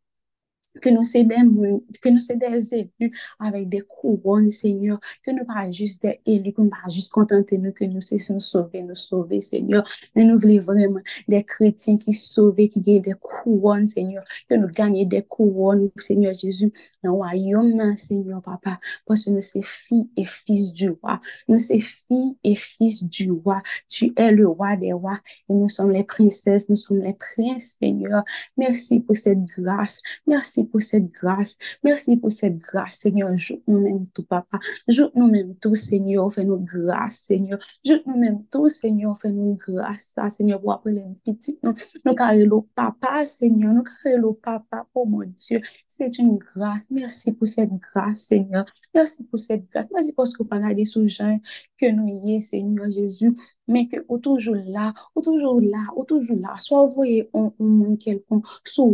que 0.81 0.89
nous 0.89 1.03
sommes 1.03 1.27
des, 1.27 1.99
que 2.01 2.09
nous 2.09 2.19
sommes 2.19 2.39
des 2.39 2.73
élus 2.73 3.11
avec 3.39 3.69
des 3.69 3.81
couronnes, 3.81 4.51
Seigneur, 4.51 4.99
que 5.23 5.31
nous 5.31 5.45
pas 5.45 5.69
juste 5.71 6.03
des 6.03 6.19
élus, 6.25 6.53
que 6.53 6.61
nous 6.61 6.69
pas 6.69 6.89
juste 6.89 7.11
contenter 7.11 7.57
nous, 7.57 7.71
que 7.71 7.85
nous 7.85 7.99
nous 8.29 8.39
sauver, 8.39 8.81
nous 8.81 8.95
sauver, 8.95 9.41
Seigneur, 9.41 9.83
mais 10.15 10.23
nous 10.25 10.37
voulons 10.37 10.61
vraiment 10.61 10.99
des 11.27 11.43
chrétiens 11.43 11.97
qui 11.97 12.13
sauvent, 12.13 12.55
qui 12.55 12.81
gagnent 12.81 13.01
des 13.01 13.13
couronnes, 13.19 13.87
Seigneur, 13.87 14.23
que 14.49 14.55
nous 14.55 14.67
gagnons 14.67 15.03
des 15.03 15.21
couronnes, 15.23 15.89
Seigneur 15.97 16.33
Jésus, 16.37 16.71
dans 17.03 17.11
le 17.11 17.17
royaume, 17.17 17.97
Seigneur, 17.97 18.41
Papa, 18.41 18.79
parce 19.05 19.25
que 19.25 19.29
nous 19.29 19.41
sommes 19.41 19.63
filles 19.63 20.09
et 20.17 20.25
fils 20.25 20.71
du 20.73 20.89
roi, 20.89 21.19
nous 21.47 21.59
sommes 21.59 21.81
filles 21.81 22.35
et 22.43 22.55
fils 22.55 23.03
du 23.03 23.31
roi, 23.31 23.61
tu 23.87 24.13
es 24.15 24.31
le 24.31 24.47
roi 24.47 24.75
des 24.75 24.93
rois, 24.93 25.19
et 25.49 25.53
nous 25.53 25.69
sommes 25.69 25.91
les 25.91 26.03
princesses, 26.03 26.69
nous 26.69 26.75
sommes 26.75 27.01
les 27.01 27.13
princes, 27.13 27.77
Seigneur, 27.79 28.23
merci 28.57 28.99
pour 28.99 29.15
cette 29.15 29.43
grâce, 29.57 30.01
merci 30.27 30.64
pour 30.65 30.81
cette 30.81 31.11
grâce. 31.11 31.57
Merci 31.83 32.17
pour 32.17 32.31
cette 32.31 32.57
grâce, 32.57 32.97
Seigneur. 32.97 33.35
Je 33.37 33.53
nous-mêmes 33.67 34.07
tout, 34.13 34.23
papa. 34.23 34.59
Je 34.87 35.03
nous-mêmes 35.15 35.55
tout, 35.55 35.75
Seigneur. 35.75 36.31
Fais-nous 36.31 36.59
grâce, 36.59 37.25
Seigneur. 37.27 37.59
Je 37.85 37.93
nous-mêmes 38.05 38.43
tout, 38.51 38.69
Seigneur. 38.69 39.17
Fais-nous 39.17 39.55
grâce, 39.55 40.15
Seigneur, 40.29 40.61
pour 40.61 40.73
appeler 40.73 41.03
les 41.25 41.33
petits. 41.33 41.59
Nous, 41.63 41.73
nous 42.05 42.13
le 42.13 42.61
papa, 42.75 43.25
Seigneur. 43.25 43.73
Nous 43.73 43.83
le 44.05 44.33
papa, 44.33 44.87
oh 44.93 45.05
mon 45.05 45.23
Dieu. 45.25 45.61
C'est 45.87 46.17
une 46.17 46.37
grâce. 46.37 46.89
Merci 46.91 47.31
pour 47.31 47.47
cette 47.47 47.71
grâce, 47.73 48.19
Seigneur. 48.19 48.65
Merci 48.93 49.23
pour 49.23 49.39
cette 49.39 49.69
grâce. 49.69 49.87
Merci 49.91 50.13
parce 50.13 50.35
que 50.35 50.43
parlez 50.43 50.85
sous 50.85 51.07
gens 51.07 51.39
que 51.77 51.91
nous 51.91 52.21
y 52.25 52.35
est, 52.35 52.41
Seigneur 52.41 52.89
Jésus, 52.91 53.35
mais 53.67 53.87
que 53.87 53.97
vous 54.07 54.17
toujours 54.17 54.55
là, 54.67 54.93
vous 55.15 55.21
toujours 55.21 55.61
là, 55.61 55.85
vous 55.95 56.03
toujours 56.03 56.37
là. 56.39 56.55
Soit 56.57 56.85
vous 56.85 56.93
voyez 56.93 57.29
un 57.33 57.51
monde 57.59 57.97
quelconque, 57.97 58.45
soit 58.63 58.85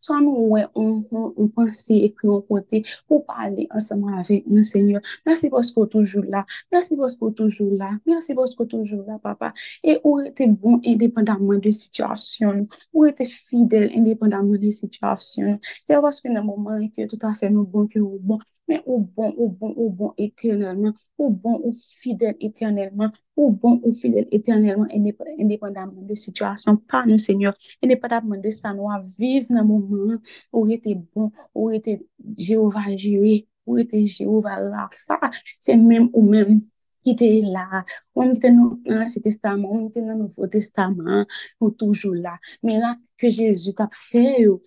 soit 0.00 0.20
nous, 0.20 0.48
ouais, 0.48 0.66
on 1.12 1.48
pense 1.48 1.90
et 1.90 2.12
qu'on 2.12 2.40
côté 2.40 2.82
pour 3.08 3.24
parler 3.26 3.68
ensemble 3.70 4.14
avec 4.14 4.46
nous, 4.46 4.62
Seigneur. 4.62 5.00
Merci 5.26 5.50
parce 5.50 5.72
que 5.72 5.84
toujours 5.86 6.24
là. 6.26 6.44
Merci 6.72 6.96
parce 6.96 7.16
que 7.16 7.30
toujours 7.30 7.72
là. 7.74 7.90
Merci 8.06 8.34
parce 8.34 8.54
que 8.54 8.62
toujours 8.64 9.04
là, 9.06 9.18
papa. 9.18 9.52
Et 9.82 9.98
où 10.04 10.20
était 10.20 10.46
bon 10.46 10.80
indépendamment 10.84 11.58
de 11.58 11.70
situation? 11.70 12.66
Où 12.92 13.06
était 13.06 13.24
fidèle 13.24 13.90
indépendamment 13.94 14.56
de 14.56 14.70
situation? 14.70 15.58
C'est 15.84 16.00
parce 16.00 16.20
que 16.20 16.28
dans 16.28 16.40
le 16.40 16.42
moment 16.42 16.78
que 16.88 17.06
tout 17.06 17.26
à 17.26 17.34
fait 17.34 17.50
nous 17.50 17.64
bon 17.64 17.86
que 17.86 17.98
nous 17.98 18.18
bon 18.20 18.38
men 18.70 18.82
ou 18.86 19.00
bon, 19.02 19.34
ou 19.36 19.48
bon, 19.50 19.74
ou 19.76 19.90
bon 19.90 20.14
eternelman, 20.26 20.94
ou 21.18 21.30
bon, 21.30 21.58
ou 21.66 21.74
fidel 21.74 22.36
eternelman, 22.40 23.10
ou 23.36 23.50
bon, 23.50 23.80
ou 23.82 23.92
fidel 23.96 24.28
eternelman, 24.30 24.88
independabman 24.94 26.06
de 26.06 26.18
situasyon, 26.24 26.78
pa 26.90 27.02
nou 27.08 27.18
senyor, 27.18 27.56
independabman 27.82 28.42
de 28.44 28.54
sa 28.54 28.74
nou 28.76 28.92
a 28.94 29.00
viv 29.18 29.50
nan 29.50 29.66
mouman, 29.68 30.20
ou 30.54 30.70
ete 30.70 30.94
bon, 31.10 31.32
ou 31.50 31.74
ete 31.74 31.98
Jehova 32.38 32.86
jiri, 32.94 33.48
ou 33.66 33.80
ete 33.82 34.06
Jehova 34.06 34.60
rafa, 34.62 35.32
se 35.58 35.74
menm 35.74 36.12
ou 36.12 36.22
menm, 36.30 36.60
ki 37.04 37.14
te 37.16 37.28
la, 37.48 37.82
ou 38.14 38.26
mte 38.28 38.50
nou 38.52 38.78
ansi 39.00 39.22
testaman, 39.24 39.66
ou 39.70 39.88
mte 39.88 40.02
nou 40.04 40.18
nouvo 40.22 40.48
testaman, 40.52 41.24
ou 41.60 41.72
toujou 41.72 42.14
la. 42.14 42.36
Men 42.66 42.82
la, 42.84 42.94
ke 43.20 43.32
Jezu 43.32 43.74
tap 43.76 43.96
fe 43.96 44.24
yo, 44.44 44.58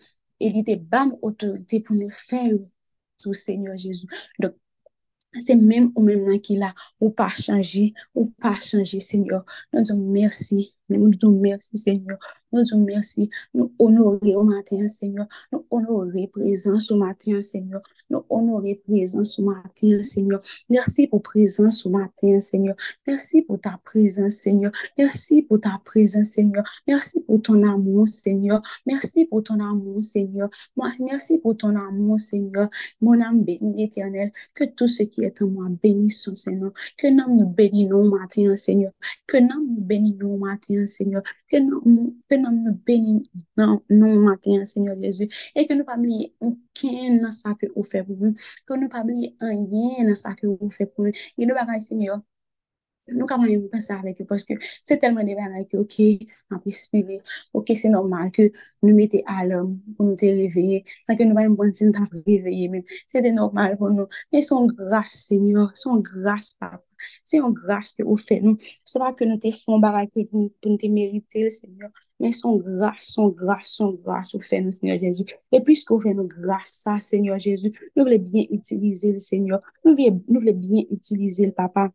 e 0.42 0.50
li 0.52 0.64
te 0.68 0.76
bam 0.76 1.14
otorite 1.22 1.80
pou 1.86 1.96
nou 1.98 2.12
fe 2.12 2.42
yo, 2.50 2.64
Seigneur 3.32 3.78
Jésus. 3.78 4.08
Donc, 4.40 4.54
c'est 5.46 5.56
même 5.56 5.92
ou 5.96 6.04
même 6.04 6.26
là, 6.50 6.74
ou 7.00 7.10
pas 7.10 7.30
changer, 7.30 7.94
ou 8.14 8.30
pas 8.42 8.56
changer, 8.56 9.00
Seigneur. 9.00 9.46
Nous 9.72 9.82
disons 9.82 9.98
merci, 9.98 10.76
nous 10.90 11.10
disons 11.10 11.32
merci, 11.32 11.78
Seigneur. 11.78 12.18
Nous 12.52 12.62
disons 12.62 12.80
merci, 12.80 13.30
nous 13.54 13.74
honorer 13.80 14.36
au 14.36 14.44
matin, 14.44 14.88
Seigneur. 14.88 15.26
Nous 15.52 15.66
honorer 15.72 16.28
présence 16.28 16.92
au 16.92 16.98
matin, 16.98 17.42
Seigneur. 17.42 17.82
Nous 18.10 18.24
honorer 18.30 18.82
présence 18.86 19.40
au 19.40 19.44
matin, 19.44 20.04
Seigneur. 20.04 20.42
Merci 20.70 21.08
pour 21.08 21.22
présence 21.22 21.86
au 21.86 21.90
matin, 21.90 22.40
Seigneur. 22.40 22.76
Merci 23.08 23.42
pour 23.42 23.60
ta 23.60 23.80
présence, 23.84 24.34
Seigneur. 24.34 24.72
Merci 24.98 25.42
pour 25.42 25.60
ta 25.60 25.82
présence, 25.84 26.28
Seigneur. 26.28 26.64
Merci 26.88 27.22
pour 27.22 27.42
ton 27.42 27.64
amour, 27.64 28.08
Seigneur. 28.08 28.62
Merci 28.86 29.26
pour 29.26 29.44
ton 29.44 29.60
amour, 29.60 30.04
Seigneur. 30.04 30.50
Merci 31.00 31.38
pour 31.40 31.58
ton 31.58 31.76
amour, 31.76 32.20
Seigneur. 32.20 32.70
Mon 33.02 33.20
âme 33.22 33.44
bénit 33.44 33.76
l'éternel. 33.76 34.32
Que 34.54 34.66
tout 34.66 34.88
ce 34.88 35.04
qui 35.04 35.24
est 35.24 35.42
en 35.42 35.48
moi 35.48 35.68
bénisse 35.82 36.32
Seigneur. 36.34 36.72
Que 36.98 37.08
nous 37.08 37.36
nous 37.36 37.48
bénisse 37.48 37.92
au 37.92 38.04
matin, 38.04 38.56
Seigneur. 38.58 38.92
Que 39.26 39.38
nous 39.38 39.66
nous 39.66 39.82
bénisse 39.82 40.22
au 40.22 40.38
matin, 40.38 40.73
matin, 40.76 40.88
Seigneur. 40.88 41.24
Que 41.50 41.58
nous, 41.58 42.18
que 42.30 42.36
nous 42.36 42.52
nous 42.52 42.76
bénissions 42.86 43.84
nous 43.90 44.20
matin, 44.20 44.66
Seigneur 44.66 45.00
Jésus. 45.02 45.28
Et 45.56 45.66
que 45.66 45.74
nous 45.74 45.86
pas 45.86 45.98
oublier 45.98 46.34
aucun 46.40 47.22
dans 47.22 47.32
ça 47.32 47.54
que 47.60 47.68
vous 47.76 47.84
faites 47.84 48.06
pour 48.06 48.18
nous. 48.18 48.36
Que 48.66 48.74
nous 48.76 48.90
pas 48.90 49.02
oublier 49.02 49.36
rien 49.40 50.08
dans 50.08 50.16
ça 50.16 50.34
que 50.36 50.48
vous 50.48 50.70
faites 50.70 50.94
pour 50.94 51.06
nous. 51.06 51.12
Et 51.38 51.46
nous 51.46 51.56
bagaille, 51.56 51.82
Seigneur. 51.82 52.22
Nou 53.12 53.28
kaman 53.28 53.50
yon 53.52 53.64
mwen 53.66 53.82
sa 53.84 53.98
avek 54.00 54.22
yo, 54.22 54.26
paske 54.30 54.56
se 54.64 54.96
telman 55.00 55.28
de 55.28 55.34
bagay 55.36 55.66
ki, 55.68 55.80
ok, 55.82 55.96
an 56.56 56.62
pi 56.64 56.72
spive, 56.72 57.18
ok, 57.60 57.74
se 57.76 57.90
normal 57.92 58.30
ke 58.36 58.46
nou 58.86 58.96
mette 58.96 59.20
alam 59.28 59.74
pou 59.98 60.08
nou 60.08 60.16
te 60.20 60.30
reveye, 60.32 60.80
sa 61.04 61.18
ke 61.20 61.28
nou 61.28 61.36
bayan 61.36 61.58
bon 61.60 61.74
sin 61.76 61.92
ta 61.96 62.06
reveye 62.14 62.70
men, 62.72 62.86
se 63.12 63.20
de 63.26 63.34
normal 63.36 63.76
pou 63.82 63.92
nou, 63.92 64.08
men 64.32 64.46
son 64.48 64.72
grase, 64.72 65.20
senyor, 65.26 65.74
son 65.84 66.00
grase, 66.06 66.56
papa, 66.56 66.80
c'est 67.24 67.38
une 67.38 67.52
grâce 67.52 67.94
que 67.94 68.04
vous 68.04 68.18
faites. 68.18 68.44
Nous 68.44 68.58
c'est 68.86 69.00
pas 69.00 69.14
que 69.14 69.26
nous 69.26 69.38
te 69.38 69.48
pour 69.66 69.80
nous 69.80 70.50
pour 70.62 70.72
nous 70.72 70.78
te 70.78 70.88
mériter 70.88 71.50
Seigneur 71.50 71.90
mais 72.20 72.32
son 72.32 72.58
grâce 72.58 73.06
son 73.08 73.30
grâce 73.30 73.70
son 73.70 73.92
grâce 73.92 74.34
vous 74.34 74.42
faites 74.42 74.64
nous 74.64 74.72
Seigneur 74.72 75.00
Jésus. 75.00 75.26
Et 75.52 75.62
puisque 75.62 75.92
vous 75.92 76.02
faites 76.02 76.16
nous 76.16 76.28
grâce 76.28 76.82
ça 76.84 77.00
Seigneur 77.00 77.38
Jésus 77.40 77.72
nous 77.96 78.04
voulons 78.04 78.18
bien 78.18 78.44
utiliser 78.50 79.14
le 79.14 79.20
Seigneur. 79.20 79.60
Voulons, 79.84 80.24
nous 80.28 80.40
voulons 80.40 80.54
bien 80.54 80.84
utiliser 80.90 81.46
le 81.46 81.52
papa. 81.52 81.92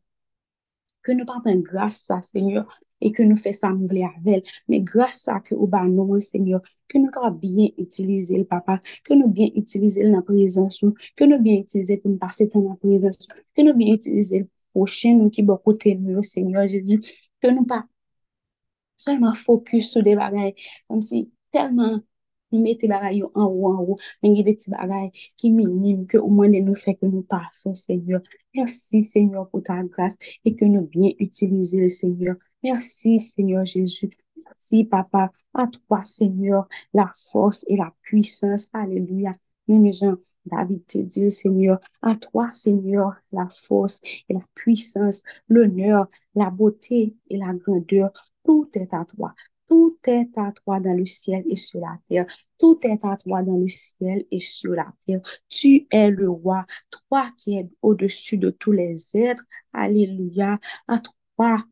Que 1.02 1.12
nous 1.12 1.24
pas 1.24 1.40
grâce 1.56 2.02
ça, 2.02 2.20
Seigneur, 2.20 2.66
et 3.00 3.12
que 3.12 3.22
nous 3.22 3.36
faisons 3.36 3.52
ça 3.52 3.70
nous 3.70 3.86
avec 3.88 4.44
mais 4.68 4.80
grâce 4.80 5.28
à 5.28 5.40
que 5.40 5.54
bas 5.54 5.86
nous, 5.86 6.20
Seigneur, 6.20 6.60
que 6.88 6.98
nous 6.98 7.08
avons 7.14 7.34
bien 7.36 7.68
utilisé 7.78 8.36
le 8.36 8.44
papa, 8.44 8.80
que 9.04 9.14
nous 9.14 9.28
bien 9.28 9.48
utilisé 9.54 10.02
la 10.02 10.22
présence, 10.22 10.84
que 11.16 11.24
nous 11.24 11.40
bien 11.40 11.60
utilisé 11.60 11.98
pour 11.98 12.10
nous 12.10 12.18
passer 12.18 12.48
dans 12.48 12.68
la 12.68 12.76
présence, 12.76 13.26
que 13.56 13.62
nous 13.62 13.74
bien 13.74 13.94
utilisé 13.94 14.40
le 14.40 14.48
prochain 14.78 15.14
nous 15.14 15.30
qui 15.30 15.42
beaucoup 15.42 15.74
nous, 15.98 16.22
Seigneur 16.22 16.68
Jésus, 16.68 17.00
que 17.42 17.48
nous 17.48 17.64
pas 17.64 17.82
seulement 18.96 19.32
focus 19.32 19.90
sur 19.90 20.02
des 20.02 20.14
bagages, 20.14 20.82
comme 20.88 21.02
si 21.02 21.30
tellement 21.50 22.00
nous 22.52 22.62
mettons 22.62 22.88
bagay 22.88 23.22
en 23.34 23.44
haut, 23.44 23.68
en 23.68 23.82
haut, 23.82 23.96
mais 24.22 24.30
il 24.30 24.36
y 24.36 24.40
a 24.40 24.42
des 24.44 24.54
petits 24.54 24.70
bagages 24.70 25.32
qui 25.36 25.50
minimes 25.50 26.06
que 26.06 26.16
au 26.16 26.28
moins 26.28 26.48
nous 26.48 26.74
fait 26.74 26.94
que 26.94 27.06
nous 27.06 27.22
passons, 27.22 27.74
Seigneur. 27.74 28.20
Merci, 28.54 29.02
Seigneur, 29.02 29.48
pour 29.50 29.62
ta 29.62 29.82
grâce 29.82 30.16
et 30.44 30.54
que 30.54 30.64
nous 30.64 30.86
bien 30.86 31.10
utiliser 31.18 31.80
le 31.80 31.88
Seigneur. 31.88 32.36
Merci, 32.62 33.20
Seigneur 33.20 33.64
Jésus. 33.64 34.10
Merci, 34.44 34.84
Papa. 34.84 35.30
À 35.54 35.66
toi, 35.66 36.04
Seigneur, 36.04 36.68
la 36.94 37.10
force 37.32 37.64
et 37.68 37.76
la 37.76 37.92
puissance. 38.02 38.70
Alléluia. 38.72 39.32
Même 39.66 39.92
Jean, 39.92 40.16
David 40.48 40.86
te 40.86 40.98
dit, 40.98 41.30
Seigneur, 41.30 41.78
à 42.02 42.14
toi, 42.16 42.50
Seigneur, 42.52 43.14
la 43.32 43.48
force 43.50 44.00
et 44.28 44.34
la 44.34 44.40
puissance, 44.54 45.22
l'honneur, 45.48 46.08
la 46.34 46.50
beauté 46.50 47.16
et 47.30 47.36
la 47.36 47.52
grandeur. 47.54 48.12
Tout 48.44 48.68
est 48.74 48.94
à 48.94 49.04
toi. 49.04 49.34
Tout 49.68 49.98
est 50.06 50.38
à 50.38 50.50
toi 50.52 50.80
dans 50.80 50.94
le 50.94 51.04
ciel 51.04 51.44
et 51.46 51.56
sur 51.56 51.80
la 51.80 51.98
terre. 52.08 52.26
Tout 52.58 52.78
est 52.84 53.04
à 53.04 53.16
toi 53.18 53.42
dans 53.42 53.58
le 53.58 53.68
ciel 53.68 54.24
et 54.30 54.40
sur 54.40 54.72
la 54.72 54.86
terre. 55.06 55.20
Tu 55.48 55.86
es 55.90 56.08
le 56.10 56.30
roi, 56.30 56.64
toi 56.90 57.30
qui 57.36 57.58
es 57.58 57.68
au-dessus 57.82 58.38
de 58.38 58.48
tous 58.50 58.72
les 58.72 59.16
êtres. 59.16 59.44
Alléluia. 59.74 60.58
À 60.86 60.98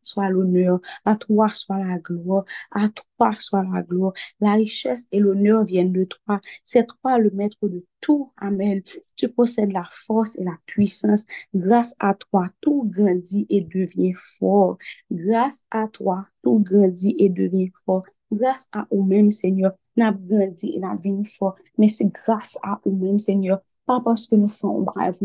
soit 0.01 0.29
l'honneur, 0.29 0.79
à 1.05 1.15
toi 1.15 1.49
soit 1.49 1.83
la 1.83 1.99
gloire, 1.99 2.45
à 2.71 2.89
toi 2.89 3.33
soit 3.39 3.63
la 3.63 3.81
gloire. 3.81 4.13
La 4.39 4.53
richesse 4.53 5.07
et 5.11 5.19
l'honneur 5.19 5.65
viennent 5.65 5.91
de 5.91 6.05
toi. 6.05 6.39
C'est 6.63 6.85
toi 6.87 7.17
le 7.17 7.29
maître 7.31 7.67
de 7.67 7.85
tout. 8.01 8.31
Amen. 8.37 8.81
Tu 9.15 9.29
possèdes 9.29 9.71
la 9.71 9.87
force 9.89 10.37
et 10.37 10.43
la 10.43 10.57
puissance. 10.65 11.25
Grâce 11.53 11.95
à 11.99 12.13
toi, 12.13 12.49
tout 12.61 12.89
grandit 12.93 13.45
et 13.49 13.61
devient 13.61 14.13
fort. 14.15 14.77
Grâce 15.11 15.63
à 15.71 15.87
toi, 15.87 16.27
tout 16.43 16.59
grandit 16.59 17.15
et 17.19 17.29
devient 17.29 17.71
fort. 17.85 18.03
Grâce 18.31 18.67
à 18.73 18.85
nous-mêmes, 18.91 19.31
Seigneur, 19.31 19.73
n'a 19.95 20.11
grandi 20.11 20.73
et 20.75 20.79
n'a 20.79 20.95
devenu 20.95 21.25
fort. 21.25 21.55
Mais 21.77 21.87
c'est 21.87 22.05
grâce 22.05 22.57
à 22.63 22.79
nous-mêmes, 22.85 23.19
Seigneur. 23.19 23.61
Pas 23.85 24.01
parce 24.01 24.27
que 24.27 24.35
nous 24.35 24.49
sommes 24.49 24.83
braves, 24.83 25.17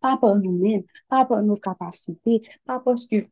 pas 0.00 0.16
par 0.18 0.36
nous-mêmes, 0.36 0.82
pas 1.08 1.24
par 1.24 1.42
nos 1.42 1.56
capacités, 1.56 2.42
pas 2.66 2.78
parce 2.78 3.06
que 3.06 3.22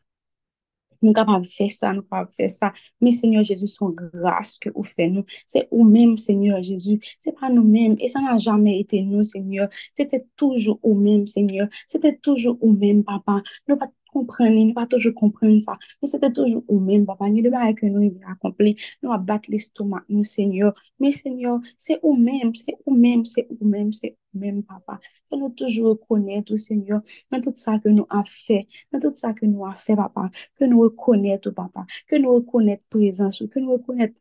nous 1.03 1.13
capables 1.13 1.43
de 1.45 1.49
faire 1.49 1.71
ça, 1.71 1.93
nous 1.93 2.03
capables 2.03 2.31
de 2.31 2.35
faire 2.35 2.51
ça. 2.51 2.73
Mais 3.01 3.13
Seigneur 3.13 3.43
Jésus, 3.43 3.67
son 3.67 3.91
grâce 3.91 4.59
que 4.59 4.71
vous 4.75 4.83
faites 4.83 5.11
nous, 5.11 5.25
c'est 5.47 5.69
vous-même, 5.71 6.17
Seigneur 6.17 6.63
Jésus. 6.63 6.99
C'est 7.19 7.39
pas 7.39 7.51
nous-mêmes. 7.51 7.97
Et 8.01 8.09
ça 8.09 8.21
n'a 8.21 8.39
jamais 8.39 8.81
été 8.81 9.03
nous, 9.03 9.25
Seigneur. 9.25 9.69
C'était 9.93 10.27
toujours 10.37 10.81
vous-même, 10.83 11.27
Seigneur. 11.27 11.69
C'était 11.87 12.17
toujours 12.17 12.59
vous-même, 12.61 13.05
Papa. 13.05 13.43
Nous 13.69 13.77
pas 13.77 13.89
komprenni, 14.13 14.65
nou 14.69 14.77
pa 14.77 14.87
toujou 14.91 15.15
komprenni 15.17 15.61
sa. 15.65 15.77
Men 16.03 16.13
se 16.13 16.21
te 16.23 16.31
toujou 16.35 16.65
ou 16.67 16.81
men, 16.85 17.07
papa, 17.09 17.29
nye 17.31 17.45
deba 17.45 17.65
ek 17.69 17.85
nou 17.87 18.05
yon 18.05 18.33
akompli, 18.35 18.75
nou 19.05 19.15
a 19.15 19.19
bat 19.31 19.49
l'estomak 19.53 20.07
nou, 20.09 20.27
Seigneur. 20.29 20.75
Men, 21.03 21.15
Seigneur, 21.17 21.61
se 21.81 21.99
ou 22.03 22.15
men, 22.17 22.53
se 22.57 22.77
ou 22.85 22.97
men, 22.97 23.25
se 23.29 23.45
ou 23.49 23.69
men, 23.69 23.93
se 23.97 24.13
ou 24.13 24.43
men, 24.43 24.63
papa. 24.67 24.99
Se 25.29 25.39
nou 25.39 25.53
toujou 25.59 25.95
rekonnet 25.95 26.53
ou, 26.53 26.61
Seigneur, 26.61 27.03
men 27.33 27.45
tout 27.45 27.61
sa 27.61 27.79
ke 27.83 27.93
nou 27.93 28.09
a 28.13 28.23
fe, 28.29 28.63
men 28.93 29.05
tout 29.05 29.19
sa 29.21 29.35
ke 29.37 29.49
nou 29.49 29.69
a 29.69 29.75
fe, 29.79 29.97
papa, 29.99 30.29
ke 30.59 30.71
nou 30.71 30.89
rekonnet 30.89 31.51
ou, 31.51 31.57
papa, 31.57 31.87
ke 32.09 32.21
nou 32.23 32.41
rekonnet 32.41 32.85
prezans 32.93 33.43
ou, 33.43 33.51
ke 33.53 33.63
nou 33.63 33.79
rekonnet 33.79 34.17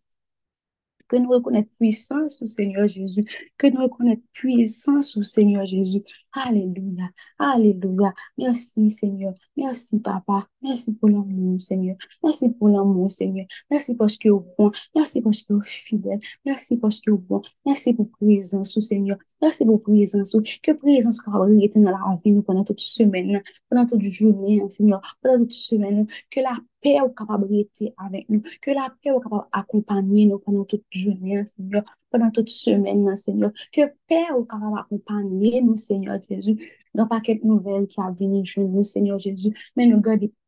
que 1.07 1.15
nous 1.15 1.29
reconnaissons 1.29 1.67
puissance 1.77 2.41
au 2.41 2.45
Seigneur 2.45 2.87
Jésus, 2.87 3.23
que 3.57 3.67
nous 3.67 3.81
reconnaissons 3.81 4.21
puissance 4.33 5.17
au 5.17 5.23
Seigneur 5.23 5.65
Jésus. 5.65 6.01
Alléluia, 6.33 7.09
Alléluia. 7.39 8.13
Merci 8.37 8.89
Seigneur, 8.89 9.33
merci 9.55 9.99
Papa, 9.99 10.47
merci 10.61 10.95
pour 10.95 11.09
l'amour 11.09 11.61
Seigneur, 11.61 11.95
merci 12.23 12.49
pour 12.49 12.69
l'amour 12.69 13.11
Seigneur, 13.11 13.45
merci 13.69 13.95
parce 13.95 14.17
que 14.17 14.29
vous 14.29 14.45
bon, 14.57 14.71
merci 14.95 15.21
parce 15.21 15.41
que 15.41 15.53
vous 15.53 15.61
fidèle, 15.61 16.19
merci 16.45 16.77
parce 16.77 16.99
que 16.99 17.11
vous 17.11 17.17
bon, 17.17 17.41
merci 17.65 17.93
pour 17.93 18.09
présence 18.09 18.77
au 18.77 18.81
Seigneur, 18.81 19.17
merci 19.41 19.65
pour 19.65 19.81
présence, 19.81 20.35
que 20.63 20.71
présence 20.71 21.17
soit 21.17 21.49
été 21.61 21.79
dans 21.79 21.91
la 21.91 22.19
vie 22.23 22.31
nous 22.31 22.43
pendant 22.43 22.63
toute 22.63 22.79
semaine, 22.79 23.41
pendant 23.69 23.85
toute 23.85 24.03
journée, 24.03 24.63
Seigneur, 24.69 25.01
pendant 25.21 25.39
toute 25.39 25.53
semaine, 25.53 26.07
que 26.29 26.39
la 26.39 26.57
paix 26.81 26.99
ou 27.01 27.09
capable 27.09 27.47
avec 27.97 28.29
nous, 28.29 28.41
que 28.61 28.71
la 28.71 28.93
paix 29.03 29.11
ou 29.11 29.19
capable 29.19 29.47
accompagner 29.51 30.25
nous 30.25 30.39
pendant 30.39 30.65
toute 30.65 30.83
journée, 30.91 31.43
Seigneur, 31.45 31.83
pendant 32.09 32.31
toute 32.31 32.49
semaine, 32.49 33.15
Seigneur, 33.17 33.51
que 33.71 33.81
paix 34.07 34.31
ou 34.37 34.43
capable 34.45 34.79
accompagner 34.79 35.61
nous, 35.61 35.75
Seigneur 35.75 36.19
Jésus, 36.29 36.57
dans 36.93 37.07
paquet 37.07 37.39
nouvelle 37.43 37.87
qui 37.87 37.99
a 38.01 38.11
venu 38.11 38.43
nous, 38.57 38.83
Seigneur 38.83 39.19
Jésus, 39.19 39.53
mais 39.75 39.85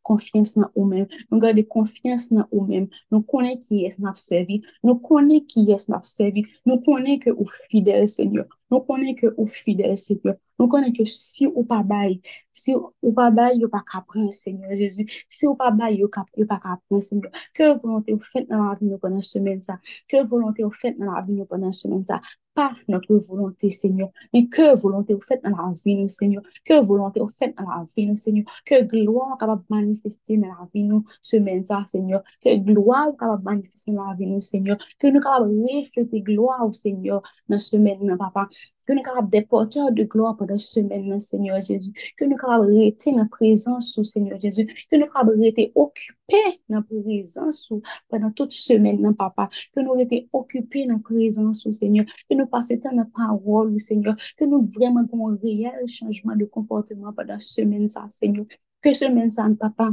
konfians 0.09 0.55
nan 0.57 0.69
ou 0.73 0.87
men, 0.89 1.07
nou 1.29 1.41
gade 1.43 1.63
konfians 1.69 2.29
nan 2.33 2.47
ou 2.49 2.65
men, 2.67 2.89
nou 3.13 3.23
konen 3.29 3.57
ki 3.61 3.85
yes 3.85 4.01
nap 4.03 4.19
servi, 4.19 4.61
nou 4.83 4.99
konen 5.05 5.45
ki 5.49 5.67
yes 5.69 5.89
nap 5.91 6.09
servi, 6.09 6.45
nou 6.67 6.81
konen 6.85 7.21
ke 7.23 7.33
ou 7.35 7.47
fidel 7.69 8.09
senyor, 8.11 8.49
nou 8.73 8.83
konen 8.89 9.15
ke 9.19 9.31
ou 9.35 9.47
fidel 9.53 9.97
senyor, 10.01 10.39
nous 10.59 10.67
connaissons 10.67 10.93
que 10.93 11.05
si 11.05 11.47
ou 11.47 11.63
pas 11.63 11.83
bail, 11.83 12.21
si 12.51 12.75
ou 12.75 13.13
pas 13.13 13.31
bail, 13.31 13.61
vous 13.61 13.69
pas 13.69 13.83
capable, 13.89 14.33
Seigneur 14.33 14.75
Jésus, 14.75 15.05
si 15.29 15.47
ou 15.47 15.55
pas 15.55 15.71
bail, 15.71 16.01
vous 16.01 16.09
pas 16.45 16.59
capable, 16.59 17.01
Seigneur, 17.01 17.31
que 17.53 17.79
volonté 17.81 18.13
vous 18.13 18.19
faites 18.19 18.49
dans 18.49 18.63
la 18.63 18.75
vie 18.75 18.87
nous 18.87 18.97
pendant 18.97 19.21
semaine 19.21 19.61
ça, 19.61 19.79
que 20.07 20.25
volonté 20.27 20.63
vous 20.63 20.71
faites 20.71 20.97
dans 20.99 21.11
la 21.11 21.25
nous 21.27 21.45
pendant 21.45 21.71
semaine 21.71 22.05
ça, 22.05 22.19
pas 22.53 22.73
notre 22.89 23.15
volonté, 23.15 23.69
Seigneur, 23.69 24.09
mais 24.33 24.47
que 24.47 24.77
volonté 24.77 25.13
vous 25.13 25.21
faites 25.21 25.41
dans 25.43 25.51
la 25.51 25.73
vie, 25.85 26.09
Seigneur, 26.09 26.43
que 26.65 26.81
volonté 26.83 27.21
vous 27.21 27.29
faites 27.29 27.55
dans 27.57 27.63
la 27.63 27.85
vie, 27.95 28.17
Seigneur, 28.17 28.45
que 28.65 28.83
gloire 28.83 29.37
capable 29.37 29.63
manifester 29.69 30.37
dans 30.37 30.47
la 30.47 30.67
vie, 30.73 30.83
nous, 30.83 31.05
semaine 31.21 31.63
Seigneur, 31.85 32.21
que 32.43 32.57
gloire 32.57 33.15
capable 33.17 33.43
manifester 33.43 33.91
dans 33.91 34.03
la 34.03 34.13
vie, 34.15 34.25
nous, 34.25 34.41
Seigneur, 34.41 34.77
que 34.99 35.07
nous 35.07 35.21
capable 35.21 35.51
refléter 35.51 36.21
gloire 36.21 36.67
au 36.67 36.73
Seigneur 36.73 37.21
dans 37.47 37.59
semaine, 37.59 38.17
papa, 38.17 38.49
Que 38.89 38.95
nous 38.95 39.03
capables 39.03 39.29
des 39.29 39.43
porteurs 39.43 39.91
de 39.91 40.03
gloire 40.03 40.35
pendant 40.35 40.57
cette 40.57 40.83
semaine, 40.83 41.21
Seigneur 41.21 41.63
Jésus. 41.63 41.91
Que 42.17 42.25
nous 42.25 42.35
capables 42.35 42.73
rester 42.75 43.11
dans 43.11 43.19
la 43.19 43.25
présence, 43.27 44.01
Seigneur 44.01 44.41
Jésus. 44.41 44.65
Que 44.89 44.95
nous 44.95 45.05
capables 45.05 45.39
rester 45.39 45.71
occupés 45.75 46.63
dans 46.67 46.77
la 46.77 46.81
présence 46.81 47.71
pendant 48.07 48.31
toute 48.31 48.51
semaine, 48.51 48.99
non, 48.99 49.13
Papa. 49.13 49.47
Que 49.75 49.81
nous 49.81 49.91
rester 49.91 50.27
occupés 50.33 50.87
dans 50.87 50.95
la 50.95 50.99
présence, 51.01 51.69
Seigneur. 51.69 52.07
Que 52.27 52.33
nous 52.33 52.47
passions 52.47 52.79
dans 52.83 52.95
la 52.95 53.05
parole, 53.05 53.79
Seigneur. 53.79 54.15
Que 54.35 54.45
nous 54.45 54.67
vraiment 54.75 55.01
avons 55.01 55.29
un 55.29 55.37
réel 55.39 55.87
changement 55.87 56.35
de 56.35 56.45
comportement 56.45 57.13
pendant 57.13 57.39
cette 57.39 57.65
semaine, 57.65 57.91
ça, 57.91 58.07
Seigneur. 58.09 58.45
Que 58.81 58.91
semaine, 58.93 59.29
ça, 59.29 59.47
Papa. 59.59 59.91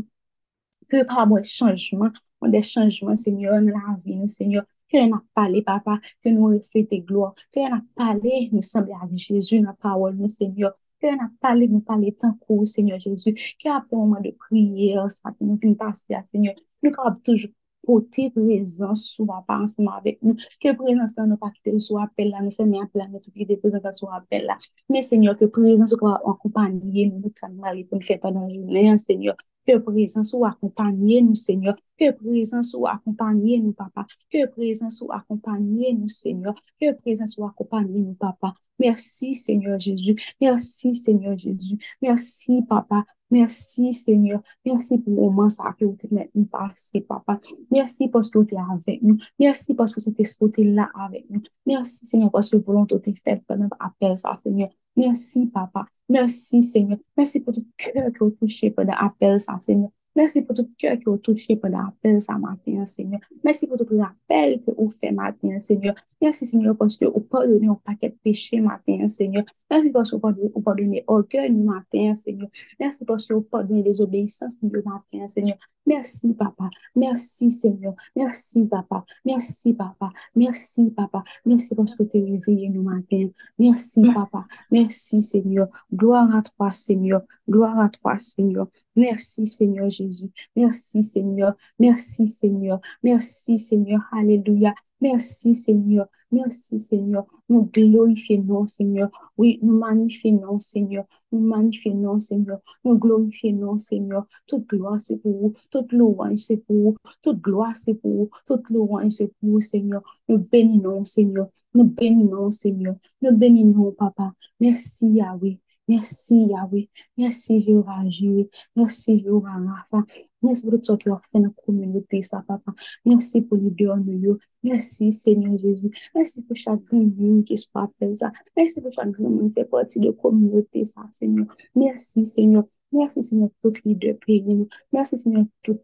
Que 0.89 0.97
nous 0.97 1.05
capables 1.05 1.45
changement, 1.45 2.09
des 2.45 2.63
changements, 2.63 3.15
Seigneur, 3.15 3.61
dans 3.61 3.67
la 3.67 3.97
vie, 4.03 4.27
Seigneur. 4.27 4.65
Que 4.90 5.07
nous 5.07 5.18
parlé, 5.35 5.62
papa, 5.62 6.01
que 6.22 6.29
nous 6.29 6.44
reflétons 6.46 6.99
gloire, 6.99 7.35
que 7.53 7.61
nous 7.61 7.83
parlé, 7.94 8.49
nous 8.53 8.62
semblons 8.62 8.99
avec 8.99 9.16
Jésus, 9.16 9.61
la 9.61 9.72
parole, 9.75 10.16
nous, 10.16 10.29
Seigneur, 10.29 10.72
que 11.01 11.07
nous 11.11 11.31
parlé, 11.40 11.68
nous 11.68 11.81
parler 11.81 12.12
tant 12.12 12.35
court, 12.35 12.66
Seigneur 12.66 12.99
Jésus, 13.01 13.35
qu'après 13.59 13.96
un 13.96 13.99
moment 13.99 14.20
de 14.20 14.31
prière, 14.31 15.11
ça, 15.11 15.31
nous 15.40 15.59
finissons 15.59 15.79
passer, 15.79 16.16
Seigneur, 16.25 16.55
nous 16.83 16.92
sommes 16.94 17.20
toujours 17.22 17.51
présence 17.87 19.05
sous 19.11 19.27
papa 19.27 19.59
ensemble 19.59 19.90
avec 19.96 20.22
nous. 20.22 20.37
Que 20.61 20.75
présence 20.75 21.14
dans 21.14 21.27
nos 21.27 21.37
parties 21.37 21.81
soit 21.81 22.05
appel 22.05 22.31
là, 22.31 22.40
nous 22.42 22.51
faisons 22.51 22.81
appel 22.81 23.03
là, 23.03 23.09
nous 23.09 23.20
tout 23.20 23.31
des 23.35 23.57
présence 23.57 23.99
soit 23.99 24.14
appel 24.14 24.44
là. 24.44 24.59
Mais 24.88 25.03
Seigneur, 25.03 25.37
que 25.37 25.44
présence 25.44 25.90
soit 25.90 26.20
accompagner 26.29 27.07
nous, 27.07 27.20
nous 27.20 27.85
pour 27.85 27.99
nous 27.99 28.05
faire 28.05 28.20
pendant 28.20 28.42
la 28.42 28.49
journée, 28.49 28.96
Seigneur. 28.99 29.37
Que 29.66 29.79
présence 29.79 30.31
soit 30.31 30.51
accompagner 30.51 31.22
nous, 31.22 31.35
Seigneur. 31.35 31.75
Que 31.99 32.12
présence 32.12 32.70
soit 32.70 32.92
accompagner 32.92 33.59
nous, 33.59 33.72
papa. 33.72 34.07
Que 34.33 34.46
présence 34.46 34.99
soit 34.99 35.16
accompagner 35.16 35.92
nous, 35.92 36.09
Seigneur. 36.09 36.55
Que 36.81 36.92
présence 36.92 37.33
soit 37.33 37.49
accompagner 37.49 38.01
nous, 38.01 38.14
papa. 38.14 38.55
Merci, 38.79 39.35
Seigneur 39.35 39.79
Jésus. 39.79 40.14
Merci, 40.40 40.94
Seigneur 40.94 41.37
Jésus. 41.37 41.79
Merci, 42.01 42.62
papa. 42.68 43.05
Merci, 43.31 43.93
Seigneur. 43.93 44.41
Merci 44.65 44.99
pour 44.99 45.15
le 45.15 45.21
moment 45.21 45.51
ça 45.51 45.75
que 45.79 45.85
vous 45.85 45.97
êtes 46.17 46.31
nous 46.35 46.45
passé, 46.45 47.01
papa. 47.01 47.41
Merci 47.71 48.09
parce 48.09 48.31
que 48.31 48.39
vous 48.39 48.45
êtes 48.45 48.59
avec 48.71 49.03
nous. 49.03 49.17
Merci 49.39 49.75
parce 49.75 49.93
que 49.95 50.01
c'était 50.01 50.25
ce 50.25 50.39
là 50.75 50.91
avec 50.95 51.29
nous. 51.29 51.43
Merci, 51.67 52.07
Seigneur, 52.07 52.31
parce 52.31 52.51
que 52.51 52.57
volonté 52.57 52.95
est 52.95 53.17
faite 53.17 53.43
pendant 53.47 53.69
l'appel, 53.81 54.17
ça, 54.17 54.37
Seigneur. 54.37 54.69
Merci, 54.97 55.47
papa. 55.47 55.87
Merci, 56.09 56.62
Seigneur. 56.62 56.99
Merci 57.17 57.41
pour 57.41 57.53
tout 57.53 57.67
cœur 57.77 58.12
que 58.12 58.25
vous 58.25 58.31
touchez 58.31 58.71
pendant 58.71 58.95
l'appel, 58.95 59.41
ça, 59.41 59.59
Seigneur. 59.61 59.91
Merci 60.16 60.40
pour 60.40 60.57
tout 60.57 60.70
cœur 60.79 60.96
qui 60.96 61.05
vous 61.05 61.18
touché 61.18 61.57
pendant 61.57 61.83
l'appel 61.83 62.22
ça 62.22 62.38
matin, 62.38 62.87
Seigneur. 62.87 63.20
Merci 63.44 63.66
pour 63.66 63.76
tout 63.76 63.87
l'appel 63.90 64.62
que 64.64 64.70
vous 64.70 64.88
faites 64.88 65.12
matin, 65.12 65.61
Seigneur. 65.61 65.94
Merci, 66.22 66.46
Seigneur, 66.46 66.74
parce 66.74 66.96
que 66.96 67.05
vous 67.05 67.20
pardonnez 67.20 67.68
un 67.68 67.74
paquet 67.74 68.09
de 68.09 68.16
péchés 68.24 68.61
matin, 68.61 69.09
Seigneur. 69.11 69.44
Merci 69.70 69.90
parce 69.90 70.11
que 70.11 70.16
vous 70.16 70.62
pardonnez 70.62 71.05
orgueil 71.07 71.52
matin, 71.52 72.14
Seigneur. 72.14 72.48
Merci 72.81 73.05
parce 73.05 73.26
que 73.26 73.35
vous 73.35 73.42
pardonnez 73.42 73.83
les 73.83 74.00
obéissances 74.00 74.59
du 74.62 74.83
matin, 74.85 75.26
Seigneur. 75.26 75.59
Merci, 75.87 76.33
papa. 76.33 76.70
Merci, 76.96 77.50
Seigneur. 77.50 77.94
Merci, 78.16 78.64
papa. 78.64 79.05
Merci, 79.24 79.74
papa. 79.74 80.11
Merci, 80.35 80.90
papa. 80.90 81.22
Merci 81.44 81.74
parce 81.74 81.94
que 81.94 82.02
tu 82.05 82.16
es 82.16 82.22
réveillé 82.22 82.70
nous 82.70 82.83
matin. 82.83 83.29
Merci, 83.59 84.02
papa. 84.02 84.46
Merci, 84.70 85.20
Seigneur. 85.20 85.68
Gloire 85.92 86.35
à 86.35 86.42
toi, 86.42 86.72
Seigneur. 86.72 87.22
Gloire 87.48 87.79
à 87.79 87.88
toi, 87.90 88.18
Seigneur. 88.18 88.66
Merci, 88.97 89.47
Seigneur 89.47 89.91
Jésus. 89.91 90.31
Merci, 90.57 91.03
Seigneur. 91.03 91.55
Merci, 91.79 92.27
Seigneur. 92.27 92.81
Merci, 93.03 93.59
Seigneur. 93.59 94.01
Alléluia. 94.11 94.75
Merci, 95.03 95.53
Seigneur. 95.53 96.07
Merci, 96.33 96.79
Seigneur. 96.79 97.27
Nous 97.51 97.65
glorifions, 97.65 98.67
Seigneur. 98.67 99.11
Oui, 99.37 99.59
nous 99.63 99.77
magnifions, 99.79 100.59
Seigneur. 100.59 101.05
Nous 101.31 101.41
magnifions, 101.41 102.19
Seigneur. 102.19 102.61
Nous 102.85 102.99
glorifions, 102.99 103.77
Seigneur. 103.77 104.25
Toute 104.47 104.67
gloire, 104.67 104.99
c'est 104.99 105.19
pour 105.19 105.39
vous. 105.39 105.55
Toute 105.71 105.93
louange, 105.93 106.39
c'est 106.39 106.57
pour 106.57 106.77
vous. 106.77 106.97
Toute 107.23 107.41
gloire, 107.43 107.77
c'est 107.77 107.95
pour 107.95 108.11
vous. 108.11 108.31
Toute 108.47 108.71
louange, 108.71 109.11
c'est 109.11 109.29
pour 109.29 109.51
vous, 109.51 109.61
Seigneur. 109.61 110.03
Nous 110.29 110.39
bénissons, 110.39 111.05
Seigneur. 111.05 111.49
Nous 111.75 111.85
bénissons, 111.85 112.51
Seigneur. 112.51 112.97
Nous 113.21 113.37
bénissons, 113.37 113.93
Papa. 113.99 114.33
Merci, 114.59 115.09
Yahweh. 115.11 115.59
Merci 115.88 116.46
Yahweh, 116.46 116.88
merci 117.16 117.61
Jéhovah 117.61 118.09
Jireh, 118.09 118.49
merci 118.75 119.20
Jéhovah 119.20 119.53
Rapha, 119.53 120.05
merci 120.42 120.66
pour 120.66 120.81
tout 120.81 120.83
ce 120.83 120.92
que 120.94 120.96
tu 120.96 121.12
as 121.12 121.20
fait 121.31 121.38
dans 121.38 121.44
la 121.44 121.51
communauté, 121.64 122.22
ça 122.22 122.42
papa, 122.46 122.72
merci 123.05 123.40
pour 123.42 123.57
les 123.57 123.70
deux 123.70 123.94
nous, 123.94 124.37
merci 124.64 125.12
Seigneur 125.12 125.57
Jésus, 125.57 125.90
merci 126.12 126.42
pour 126.42 126.57
chaque 126.57 126.81
monde 126.90 127.44
qui 127.44 127.57
se 127.57 127.68
fait 128.01 128.16
ça, 128.16 128.33
merci 128.57 128.81
pour 128.81 128.90
chaque 128.90 129.16
monde 129.20 129.49
qui 129.49 129.61
fait 129.61 129.64
partie 129.64 130.01
de 130.01 130.07
la 130.07 130.12
communauté, 130.12 130.85
ça 130.87 131.03
Seigneur, 131.12 131.46
merci 131.77 132.25
Seigneur, 132.25 132.64
merci 132.90 133.22
Seigneur 133.22 133.51
pour 133.62 133.72
toutes 133.72 133.85
les 133.85 133.94
deux 133.94 134.14
pays, 134.14 134.66
merci 134.92 135.16
Seigneur 135.16 135.44
pour 135.62 135.77
tout 135.77 135.81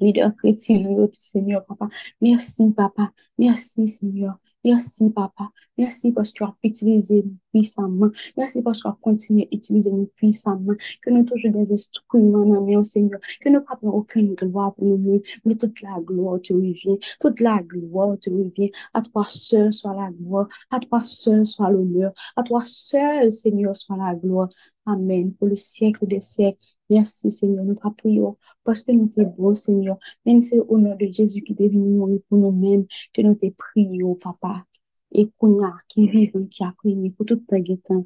leader 0.00 0.34
chrétien, 0.36 1.08
Seigneur, 1.18 1.64
papa. 1.64 1.88
Merci, 2.20 2.70
papa. 2.72 3.12
Merci, 3.38 3.86
Seigneur. 3.86 4.38
Merci, 4.64 5.10
papa. 5.10 5.50
Merci 5.76 6.12
parce 6.12 6.32
que 6.32 6.38
tu 6.38 6.44
as 6.44 6.54
utilisé 6.62 7.22
nous 7.24 7.38
puissamment. 7.52 8.08
Merci 8.36 8.62
parce 8.62 8.82
que 8.82 8.88
tu 8.88 8.92
as 8.92 8.98
continué 9.00 9.48
à 9.50 9.54
utiliser 9.54 9.90
nous 9.90 10.10
puissamment. 10.16 10.74
Que 11.02 11.10
nous 11.10 11.24
toujours 11.24 11.52
des 11.52 11.72
instruments 11.72 12.44
dans 12.44 12.64
main, 12.64 12.84
Seigneur. 12.84 13.20
Que 13.40 13.48
nous 13.48 13.60
n'avons 13.60 13.96
aucune 13.96 14.34
gloire 14.34 14.74
pour 14.74 14.84
nous, 14.84 15.22
mais 15.44 15.54
toute 15.56 15.80
la 15.82 15.98
gloire 16.00 16.40
te 16.42 16.52
revient. 16.52 16.98
Toute 17.20 17.40
la 17.40 17.62
gloire 17.62 18.16
te 18.20 18.30
revient. 18.30 18.70
À 18.94 19.02
toi 19.02 19.24
seul 19.28 19.72
soit 19.72 19.94
la 19.94 20.10
gloire. 20.10 20.48
À 20.70 20.80
toi 20.80 21.02
seul 21.04 21.46
soit 21.46 21.70
l'honneur. 21.70 22.12
À 22.36 22.42
toi 22.42 22.62
seul, 22.66 23.32
Seigneur, 23.32 23.76
soit 23.76 23.96
la 23.96 24.14
gloire. 24.14 24.48
Amen. 24.86 25.34
Pour 25.34 25.48
le 25.48 25.56
siècle 25.56 26.06
des 26.06 26.20
siècles. 26.20 26.58
Merci, 26.90 27.30
Seigneur. 27.30 27.64
Nous 27.64 27.74
prions 27.96 28.36
parce 28.64 28.82
que 28.82 28.92
nous 28.92 29.10
sommes 29.12 29.34
beaux, 29.36 29.54
Seigneur. 29.54 29.98
Même 30.24 30.42
c'est 30.42 30.58
au 30.58 30.78
nom 30.78 30.94
de 30.96 31.06
Jésus 31.06 31.42
qui 31.42 31.52
est 31.52 31.68
venu 31.68 31.88
mourir 31.88 32.20
pour 32.28 32.38
nous-mêmes 32.38 32.86
que 33.12 33.22
nous 33.22 33.34
te 33.34 33.46
prions, 33.50 34.14
Papa. 34.14 34.64
Et 35.12 35.30
qu'on 35.38 35.64
a 35.64 35.74
qui 35.88 36.06
vit, 36.08 36.30
qui 36.48 36.64
a 36.64 36.72
prié 36.76 37.10
pour 37.10 37.26
tout 37.26 37.42
le 37.50 37.78
temps 37.78 38.02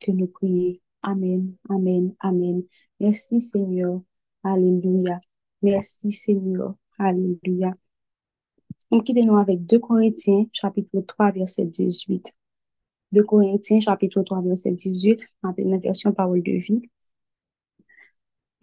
que 0.00 0.10
nous 0.12 0.26
prions. 0.26 0.76
Amen, 1.02 1.54
Amen, 1.68 2.14
Amen. 2.20 2.62
Merci, 3.00 3.40
Seigneur. 3.40 4.00
Alléluia. 4.42 5.20
Merci 5.62 6.12
Seigneur. 6.12 6.74
Alléluia. 6.98 7.74
On 8.90 9.00
quitte 9.00 9.16
nous 9.16 9.36
avec 9.36 9.64
2 9.64 9.78
Corinthiens, 9.78 10.46
chapitre 10.52 11.00
3, 11.00 11.32
verset 11.32 11.64
18. 11.64 12.32
2 13.12 13.22
Corinthiens, 13.24 13.80
chapitre 13.80 14.22
3, 14.22 14.42
verset 14.42 14.72
18, 14.72 15.24
avec 15.42 15.66
la 15.66 15.78
version 15.78 16.12
parole 16.12 16.42
de 16.42 16.52
vie. 16.52 16.82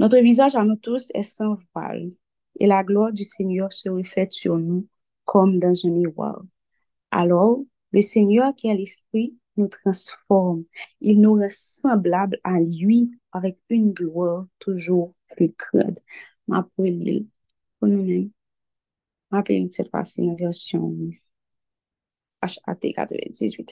Notre 0.02 0.18
visage 0.18 0.56
à 0.56 0.64
nous 0.64 0.78
tous 0.78 1.12
est 1.14 1.22
sans 1.22 1.58
voile, 1.76 2.10
et 2.60 2.66
la 2.66 2.84
gloire 2.84 3.14
du 3.14 3.24
Seigneur 3.24 3.72
se 3.72 3.88
reflète 3.88 4.34
sur 4.34 4.58
nous 4.58 4.88
comme 5.26 5.60
dans 5.60 5.76
un 5.86 5.92
miroir. 5.92 6.42
Alors, 7.12 7.62
le 7.92 8.02
Seigneur 8.02 8.56
qui 8.56 8.68
est 8.68 8.74
l'Esprit 8.74 9.40
nous 9.58 9.68
transforme. 9.68 10.62
Il 11.02 11.22
nous 11.22 11.36
rend 11.36 11.52
semblables 11.52 12.40
à 12.44 12.60
lui 12.60 13.12
avec 13.32 13.60
une 13.70 13.92
gloire 13.92 14.48
toujours 14.58 15.14
plus 15.36 15.54
grande. 15.56 16.00
Ma 16.48 16.64
pour 16.64 16.88
nous-mêmes. 17.88 18.32
Ma 19.30 19.44
cette 19.70 19.92
fois-ci 19.92 20.26
la 20.26 20.34
version 20.34 20.96
HAT 22.42 22.92
98. 22.96 23.72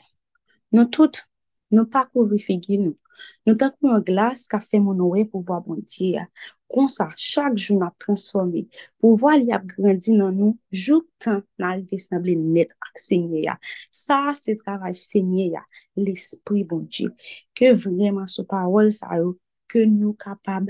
Nous 0.74 0.86
toutes, 0.86 1.28
nous 1.72 1.88
parcourons 1.88 2.38
nous. 2.70 2.98
Nou 3.48 3.58
tak 3.60 3.76
pou 3.80 3.92
an 3.96 4.06
glas 4.06 4.48
ka 4.52 4.62
fe 4.64 4.82
moun 4.84 5.02
ouwe 5.04 5.26
pou 5.30 5.46
vwa 5.46 5.60
bondye 5.66 6.14
ya. 6.18 6.26
Kon 6.70 6.86
sa, 6.94 7.08
chak 7.18 7.56
joun 7.58 7.82
ap 7.82 7.96
transforme. 8.04 8.68
Pou 9.02 9.18
vwa 9.18 9.34
li 9.40 9.50
ap 9.56 9.64
grandi 9.72 10.14
nan 10.14 10.36
nou, 10.38 10.54
jouk 10.70 11.08
tan 11.24 11.40
nan 11.58 11.72
alve 11.72 11.98
sanble 12.04 12.36
net 12.38 12.76
ak 12.86 13.02
senye 13.02 13.42
ya. 13.48 13.56
Sa, 13.90 14.20
se 14.38 14.54
travaj 14.60 14.94
senye 15.02 15.48
ya, 15.56 15.64
l'esprit 15.98 16.68
bondye. 16.70 17.10
Ke 17.58 17.74
vreman 17.74 18.30
sou 18.30 18.46
parol 18.50 18.94
sa 18.94 19.18
yo, 19.18 19.34
ke 19.70 19.88
nou 19.90 20.14
kapab 20.22 20.70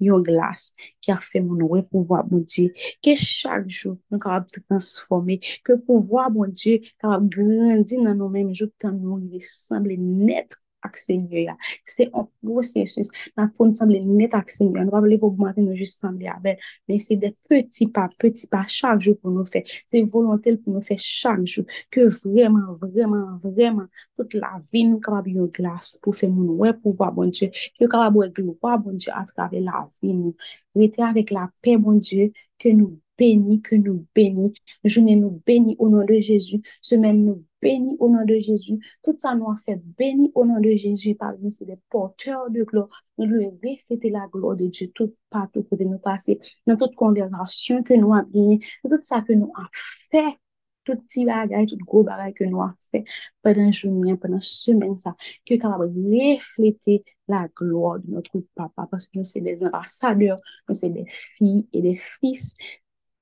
yon 0.00 0.24
glas 0.24 0.70
ki 1.04 1.12
a 1.12 1.18
fe 1.24 1.40
moun 1.44 1.64
ouwe 1.64 1.86
pou 1.88 2.04
vwa 2.04 2.20
bondye. 2.28 2.68
Ke 3.00 3.16
chak 3.16 3.64
joun 3.64 3.96
nou 4.12 4.20
kapab 4.20 4.44
transforme. 4.60 5.40
Ke 5.64 5.80
pou 5.80 6.04
vwa 6.04 6.28
bondye, 6.36 6.82
kapab 7.00 7.30
grandi 7.32 7.96
nan 8.04 8.20
nou 8.20 8.28
menm 8.28 8.52
jouk 8.52 8.76
tan 8.76 9.00
nou 9.00 9.16
alve 9.16 9.40
sanble 9.48 9.96
net 10.04 10.60
ak 10.86 10.98
senye 11.00 11.44
ya. 11.46 11.56
Se 11.88 12.06
an 12.10 12.28
prosesus, 12.42 13.10
nan 13.38 13.50
pou 13.54 13.68
nou 13.68 13.78
sanble 13.78 14.00
net 14.06 14.36
ak 14.38 14.52
Seigneur, 14.52 14.84
nou 14.86 14.94
pa 14.94 15.02
vle 15.04 15.18
pou 15.20 15.32
augmente 15.32 15.64
nou 15.64 15.76
jist 15.78 16.00
sanble 16.00 16.30
abel, 16.32 16.60
men 16.90 17.02
se 17.02 17.18
de 17.20 17.32
peti 17.50 17.88
pa, 17.94 18.06
peti 18.20 18.48
pa, 18.50 18.62
chak 18.68 19.02
jou 19.04 19.18
pou 19.20 19.34
nou 19.34 19.48
fe, 19.48 19.64
se 19.66 20.02
volontel 20.14 20.60
pou 20.62 20.74
nou 20.76 20.84
fe 20.86 20.98
chak 21.00 21.44
jou, 21.46 21.66
ke 21.92 22.08
vreman, 22.20 22.72
vreman, 22.80 23.26
vreman, 23.44 23.90
tout 24.18 24.38
la 24.38 24.56
vi 24.72 24.86
nou 24.88 25.02
kapab 25.04 25.28
yon 25.30 25.50
glas, 25.56 25.96
pou 26.02 26.16
fe 26.16 26.30
moun 26.30 26.56
wè 26.60 26.74
pou 26.78 26.96
wap 26.98 27.16
bon 27.18 27.30
Diyo, 27.34 27.50
yo 27.80 27.90
kapab 27.90 28.18
wè 28.20 28.30
glou 28.34 28.56
wap 28.64 28.86
bon 28.86 28.98
Diyo 28.98 29.14
atrave 29.18 29.62
la 29.64 29.84
vi 30.00 30.14
nou, 30.16 30.34
rete 30.76 31.04
avèk 31.06 31.34
la 31.36 31.46
pe 31.64 31.76
bon 31.80 32.02
Diyo, 32.02 32.30
ke 32.60 32.74
nou 32.76 32.98
Béni, 33.20 33.60
que 33.60 33.76
nous 33.76 34.06
bénis. 34.14 34.54
jounen 34.82 35.20
nous 35.20 35.42
bénis 35.46 35.76
au 35.78 35.90
nom 35.90 36.04
de 36.06 36.14
Jésus. 36.20 36.62
Semaine 36.80 37.22
nous 37.22 37.44
bénis 37.60 37.96
au 37.98 38.08
nom 38.08 38.24
de 38.24 38.38
Jésus. 38.38 38.78
Tout 39.02 39.14
ça 39.18 39.34
nous 39.34 39.48
a 39.48 39.56
fait 39.64 39.80
béni 39.98 40.30
au 40.34 40.44
nom 40.44 40.60
de 40.60 40.70
Jésus. 40.70 41.14
Parmi 41.14 41.52
c'est 41.52 41.64
des 41.64 41.78
porteurs 41.88 42.50
de 42.50 42.62
gloire. 42.62 43.04
Nous 43.18 43.26
devons 43.26 43.58
refléter 43.62 44.10
la 44.10 44.26
gloire 44.32 44.56
de 44.56 44.66
Dieu 44.66 44.90
tout 44.94 45.14
partout 45.30 45.62
que 45.62 45.82
nous 45.82 45.98
passer. 45.98 46.38
Dans 46.66 46.76
toute 46.76 46.94
conversation 46.94 47.82
que 47.82 47.94
nous 47.94 48.14
avons 48.14 48.28
gagné, 48.30 48.60
dans 48.84 48.96
tout 48.96 49.02
ça 49.02 49.22
que 49.22 49.32
nous 49.32 49.52
avons 49.56 49.68
fait 49.72 50.36
tout 50.84 50.96
petit 50.96 51.24
bagage, 51.24 51.70
tout 51.70 51.76
gros 51.84 52.02
bagage 52.02 52.34
que 52.34 52.44
nous 52.44 52.62
avons 52.62 52.72
fait 52.90 53.04
pendant 53.42 53.70
journée, 53.70 54.16
pendant 54.16 54.40
semaine, 54.40 54.98
ça, 54.98 55.14
que 55.46 55.54
capable 55.54 55.92
refléter 55.94 57.04
la 57.28 57.48
gloire 57.54 58.00
de 58.00 58.10
notre 58.10 58.40
papa, 58.54 58.88
parce 58.90 59.04
que 59.04 59.18
nous 59.18 59.24
sommes 59.24 59.44
des 59.44 59.62
ambassadeurs, 59.62 60.36
nous 60.68 60.74
sommes 60.74 60.94
des 60.94 61.04
filles 61.06 61.68
et 61.72 61.82
des 61.82 61.96
fils 61.96 62.56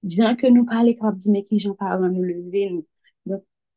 Diyan 0.03 0.37
ke 0.39 0.51
nou 0.55 0.63
pale 0.69 0.95
kap 0.95 1.17
di 1.19 1.33
me 1.35 1.43
ki 1.43 1.59
jan 1.59 1.75
paran 1.79 2.13
nou 2.15 2.23
leve 2.23 2.69
nou. 2.71 2.85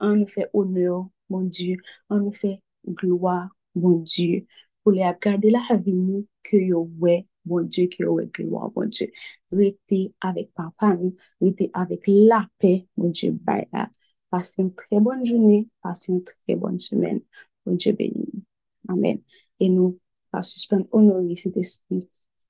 An 0.02 0.18
nou 0.20 0.30
fe 0.32 0.48
onor, 0.58 1.08
bon 1.32 1.48
Diyo. 1.54 1.80
An 2.12 2.24
nou 2.26 2.36
fe 2.36 2.56
gloa, 3.00 3.36
bon 3.78 4.02
Diyo. 4.04 4.42
Pou 4.82 4.96
le 4.96 5.06
ap 5.06 5.22
gade 5.24 5.52
la 5.54 5.62
yo 5.72 6.84
we, 7.00 7.22
bon 7.46 7.68
Diyo, 7.70 7.88
ke 7.94 8.04
yo 8.04 8.16
we 8.18 8.26
gloa, 8.34 8.70
bon 8.76 8.90
Diyo. 8.90 9.10
Rete 9.54 10.02
avek 10.28 10.52
papa 10.58 10.94
nou, 10.96 11.14
rete 11.42 11.70
avek 11.74 12.08
la 12.08 12.46
pe, 12.58 12.88
bon 12.98 13.14
Diyo, 13.14 13.34
bay 13.34 13.68
la. 13.74 13.90
Pase 14.32 14.62
yon 14.62 14.72
tre 14.80 15.02
bon 15.04 15.26
jouni, 15.28 15.66
pase 15.84 16.10
yon 16.10 16.24
tre 16.26 16.56
bon 16.56 16.80
semen, 16.80 17.22
bon 17.66 17.78
Diyo 17.78 17.94
beni. 18.00 18.42
Amen. 18.90 19.22
E 19.62 19.70
nou, 19.70 20.00
pa 20.32 20.42
suspende 20.48 20.90
onori 20.98 21.38
set 21.38 21.58
espri 21.62 22.02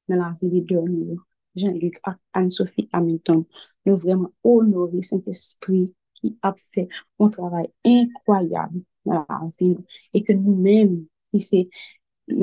nan 0.07 0.21
la 0.21 0.31
vi 0.39 0.49
li 0.53 0.63
de 0.65 0.79
nou 0.79 1.11
yo. 1.13 1.19
Jean-Luc, 1.55 1.99
Anne-Sophie 2.33 2.89
Hamilton, 2.93 3.43
nous 3.85 3.97
vraiment 3.97 4.31
honorer 4.43 5.01
Saint-Esprit 5.01 5.93
ki 6.21 6.35
ap 6.47 6.61
fè 6.73 6.85
an 7.21 7.33
travay 7.33 7.67
inkwayab 7.93 8.77
nan 8.77 9.17
la 9.17 9.39
anvi 9.41 9.73
nou. 9.73 9.87
E 10.13 10.21
ke 10.25 10.37
nou 10.37 10.55
men, 10.67 11.01
ki 11.33 11.41
se, 11.43 11.65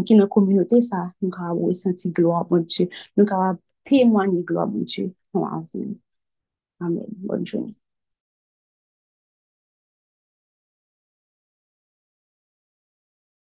ki 0.06 0.18
nan 0.18 0.28
kominote 0.34 0.82
sa, 0.84 1.06
nou 1.22 1.32
ka 1.34 1.54
wè 1.54 1.72
senti 1.78 2.12
gloa 2.14 2.44
bon 2.50 2.66
Diyo, 2.68 2.90
nou 3.16 3.28
ka 3.30 3.40
wè 3.44 3.54
temwani 3.88 4.44
gloa 4.48 4.68
bon 4.68 4.84
Diyo 4.84 5.08
nan 5.32 5.46
la 5.46 5.54
anvi 5.62 5.86
nou. 5.86 5.98
Amen. 6.80 7.06
Bonne 7.10 7.46
journée. 7.46 7.74